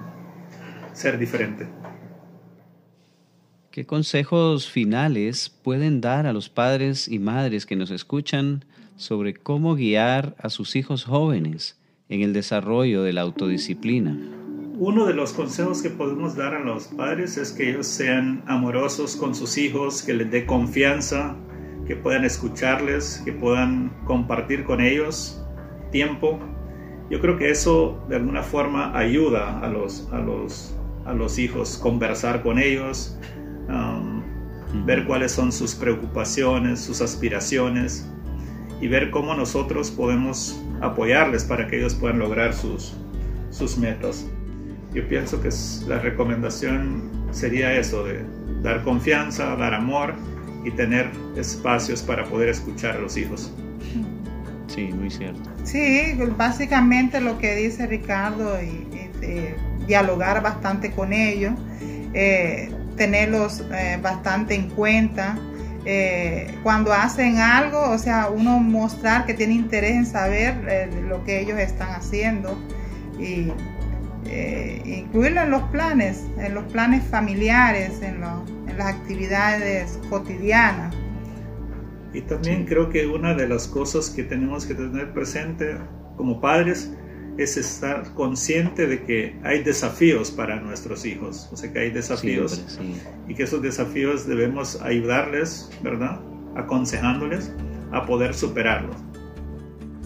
ser 0.93 1.17
diferente. 1.17 1.67
¿Qué 3.71 3.85
consejos 3.85 4.69
finales 4.69 5.49
pueden 5.49 6.01
dar 6.01 6.27
a 6.27 6.33
los 6.33 6.49
padres 6.49 7.07
y 7.07 7.19
madres 7.19 7.65
que 7.65 7.75
nos 7.75 7.89
escuchan 7.89 8.65
sobre 8.95 9.33
cómo 9.33 9.75
guiar 9.75 10.35
a 10.39 10.49
sus 10.49 10.75
hijos 10.75 11.05
jóvenes 11.05 11.78
en 12.09 12.23
el 12.23 12.33
desarrollo 12.33 13.03
de 13.03 13.13
la 13.13 13.21
autodisciplina? 13.21 14.17
Uno 14.77 15.05
de 15.05 15.13
los 15.13 15.33
consejos 15.33 15.81
que 15.81 15.89
podemos 15.89 16.35
dar 16.35 16.55
a 16.55 16.63
los 16.63 16.87
padres 16.87 17.37
es 17.37 17.51
que 17.51 17.69
ellos 17.69 17.85
sean 17.85 18.43
amorosos 18.47 19.15
con 19.15 19.35
sus 19.35 19.57
hijos, 19.57 20.01
que 20.01 20.13
les 20.13 20.31
dé 20.31 20.45
confianza, 20.45 21.37
que 21.85 21.95
puedan 21.95 22.25
escucharles, 22.25 23.21
que 23.25 23.33
puedan 23.33 23.91
compartir 24.05 24.63
con 24.63 24.81
ellos 24.81 25.43
tiempo. 25.91 26.39
Yo 27.09 27.19
creo 27.19 27.37
que 27.37 27.49
eso 27.49 28.03
de 28.09 28.15
alguna 28.15 28.41
forma 28.41 28.97
ayuda 28.97 29.59
a 29.59 29.67
los, 29.67 30.07
a 30.11 30.19
los, 30.19 30.75
a 31.05 31.13
los 31.13 31.37
hijos, 31.37 31.77
conversar 31.77 32.41
con 32.41 32.57
ellos, 32.57 33.19
um, 33.67 34.23
ver 34.85 35.05
cuáles 35.05 35.31
son 35.31 35.51
sus 35.51 35.75
preocupaciones, 35.75 36.79
sus 36.79 37.01
aspiraciones 37.01 38.07
y 38.81 38.87
ver 38.87 39.11
cómo 39.11 39.33
nosotros 39.35 39.91
podemos 39.91 40.61
apoyarles 40.81 41.43
para 41.43 41.67
que 41.67 41.77
ellos 41.77 41.95
puedan 41.95 42.19
lograr 42.19 42.53
sus, 42.53 42.95
sus 43.51 43.77
metas. 43.77 44.25
Yo 44.93 45.07
pienso 45.07 45.41
que 45.41 45.49
la 45.87 45.99
recomendación 45.99 47.09
sería 47.31 47.73
eso, 47.73 48.03
de 48.03 48.23
dar 48.63 48.83
confianza, 48.83 49.55
dar 49.55 49.73
amor 49.73 50.15
y 50.65 50.71
tener 50.71 51.09
espacios 51.35 52.01
para 52.01 52.25
poder 52.25 52.49
escuchar 52.49 52.97
a 52.97 52.99
los 52.99 53.17
hijos. 53.17 53.53
Sí, 54.67 54.89
muy 54.93 55.09
cierto. 55.09 55.49
Sí, 55.63 56.17
básicamente 56.37 57.21
lo 57.21 57.37
que 57.37 57.55
dice 57.55 57.87
Ricardo, 57.87 58.61
y, 58.61 58.87
dialogar 59.85 60.41
bastante 60.43 60.91
con 60.91 61.13
ellos, 61.13 61.53
eh, 62.13 62.71
tenerlos 62.95 63.63
eh, 63.73 63.97
bastante 64.01 64.53
en 64.53 64.69
cuenta. 64.69 65.37
Eh, 65.91 66.53
cuando 66.61 66.93
hacen 66.93 67.37
algo, 67.39 67.81
o 67.89 67.97
sea, 67.97 68.29
uno 68.29 68.59
mostrar 68.59 69.25
que 69.25 69.33
tiene 69.33 69.55
interés 69.55 69.93
en 69.93 70.05
saber 70.05 70.87
lo 71.09 71.23
que 71.23 71.39
ellos 71.41 71.57
están 71.57 71.89
haciendo 71.95 72.55
y 73.19 73.51
incluirlo 74.85 75.41
en 75.41 75.49
los 75.49 75.63
planes, 75.71 76.27
en 76.37 76.53
los 76.53 76.63
planes 76.65 77.03
familiares, 77.05 78.03
en, 78.03 78.21
en 78.67 78.77
las 78.77 78.87
actividades 78.87 79.97
cotidianas. 80.11 80.93
Y 82.13 82.21
también 82.21 82.67
creo 82.67 82.89
que 82.89 83.07
una 83.07 83.33
de 83.33 83.47
las 83.47 83.67
cosas 83.67 84.11
que 84.11 84.21
tenemos 84.21 84.67
que 84.67 84.75
tener 84.75 85.11
presente 85.11 85.75
como 86.17 86.39
padres 86.39 86.93
es 87.43 87.57
estar 87.57 88.13
consciente 88.13 88.87
de 88.87 89.03
que 89.03 89.35
hay 89.43 89.63
desafíos 89.63 90.31
para 90.31 90.59
nuestros 90.59 91.05
hijos, 91.05 91.49
o 91.51 91.57
sea 91.57 91.71
que 91.71 91.79
hay 91.79 91.91
desafíos 91.91 92.63
y 93.27 93.33
que 93.33 93.43
esos 93.43 93.61
desafíos 93.61 94.27
debemos 94.27 94.81
ayudarles, 94.81 95.69
¿verdad? 95.81 96.19
Aconsejándoles 96.55 97.51
a 97.91 98.05
poder 98.05 98.33
superarlos. 98.33 98.95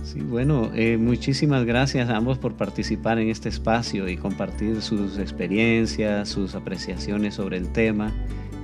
Sí, 0.04 0.20
bueno, 0.20 0.70
eh, 0.76 0.98
muchísimas 0.98 1.66
gracias 1.66 2.10
a 2.10 2.18
ambos 2.18 2.38
por 2.38 2.56
participar 2.56 3.20
en 3.20 3.30
este 3.30 3.50
espacio 3.50 4.08
y 4.08 4.18
compartir 4.18 4.82
sus 4.82 5.18
experiencias, 5.18 6.30
sus 6.30 6.56
apreciaciones 6.56 7.36
sobre 7.36 7.58
el 7.58 7.72
tema 7.72 8.12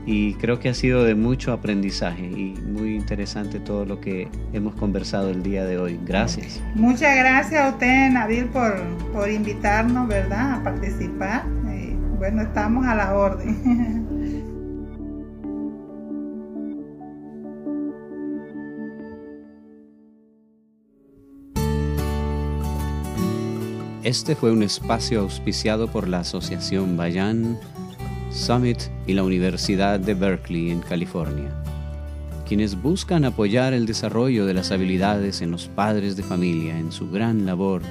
y 0.05 0.33
creo 0.35 0.59
que 0.59 0.69
ha 0.69 0.73
sido 0.73 1.03
de 1.03 1.15
mucho 1.15 1.51
aprendizaje 1.53 2.25
y 2.25 2.55
muy 2.61 2.95
interesante 2.95 3.59
todo 3.59 3.85
lo 3.85 3.99
que 3.99 4.27
hemos 4.53 4.75
conversado 4.75 5.29
el 5.29 5.43
día 5.43 5.65
de 5.65 5.77
hoy. 5.77 5.99
Gracias. 6.05 6.61
Muchas 6.75 7.15
gracias 7.15 7.61
a 7.61 7.69
usted, 7.69 8.11
Nabil, 8.11 8.45
por, 8.45 8.75
por 9.13 9.29
invitarnos, 9.29 10.07
¿verdad?, 10.07 10.55
a 10.55 10.63
participar. 10.63 11.43
Y, 11.67 11.95
bueno, 12.17 12.41
estamos 12.41 12.85
a 12.85 12.95
la 12.95 13.13
orden. 13.13 14.07
Este 24.01 24.35
fue 24.35 24.51
un 24.51 24.63
espacio 24.63 25.19
auspiciado 25.19 25.91
por 25.91 26.07
la 26.07 26.21
Asociación 26.21 26.97
Bayan 26.97 27.59
Summit 28.31 28.77
y 29.07 29.13
la 29.13 29.23
Universidad 29.23 29.99
de 29.99 30.13
Berkeley 30.13 30.69
en 30.69 30.81
California, 30.81 31.51
quienes 32.47 32.79
buscan 32.79 33.25
apoyar 33.25 33.73
el 33.73 33.85
desarrollo 33.85 34.45
de 34.45 34.53
las 34.53 34.71
habilidades 34.71 35.41
en 35.41 35.51
los 35.51 35.67
padres 35.67 36.15
de 36.15 36.23
familia 36.23 36.77
en 36.77 36.91
su 36.91 37.09
gran 37.09 37.45
labor 37.45 37.81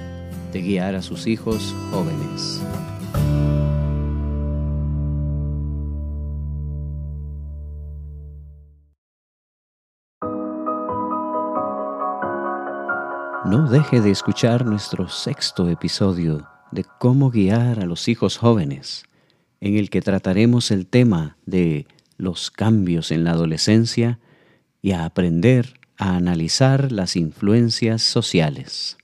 de 0.52 0.62
guiar 0.62 0.94
a 0.94 1.02
sus 1.02 1.26
hijos 1.26 1.74
jóvenes. 1.90 2.62
No 13.44 13.68
deje 13.68 14.00
de 14.00 14.10
escuchar 14.10 14.66
nuestro 14.66 15.08
sexto 15.08 15.68
episodio 15.68 16.46
de 16.70 16.84
cómo 17.00 17.30
guiar 17.30 17.80
a 17.80 17.86
los 17.86 18.06
hijos 18.08 18.36
jóvenes 18.36 19.08
en 19.60 19.76
el 19.76 19.90
que 19.90 20.02
trataremos 20.02 20.70
el 20.70 20.86
tema 20.86 21.36
de 21.46 21.86
los 22.16 22.50
cambios 22.50 23.10
en 23.10 23.24
la 23.24 23.30
adolescencia 23.32 24.18
y 24.82 24.92
a 24.92 25.04
aprender 25.04 25.80
a 25.96 26.16
analizar 26.16 26.92
las 26.92 27.16
influencias 27.16 28.02
sociales. 28.02 28.97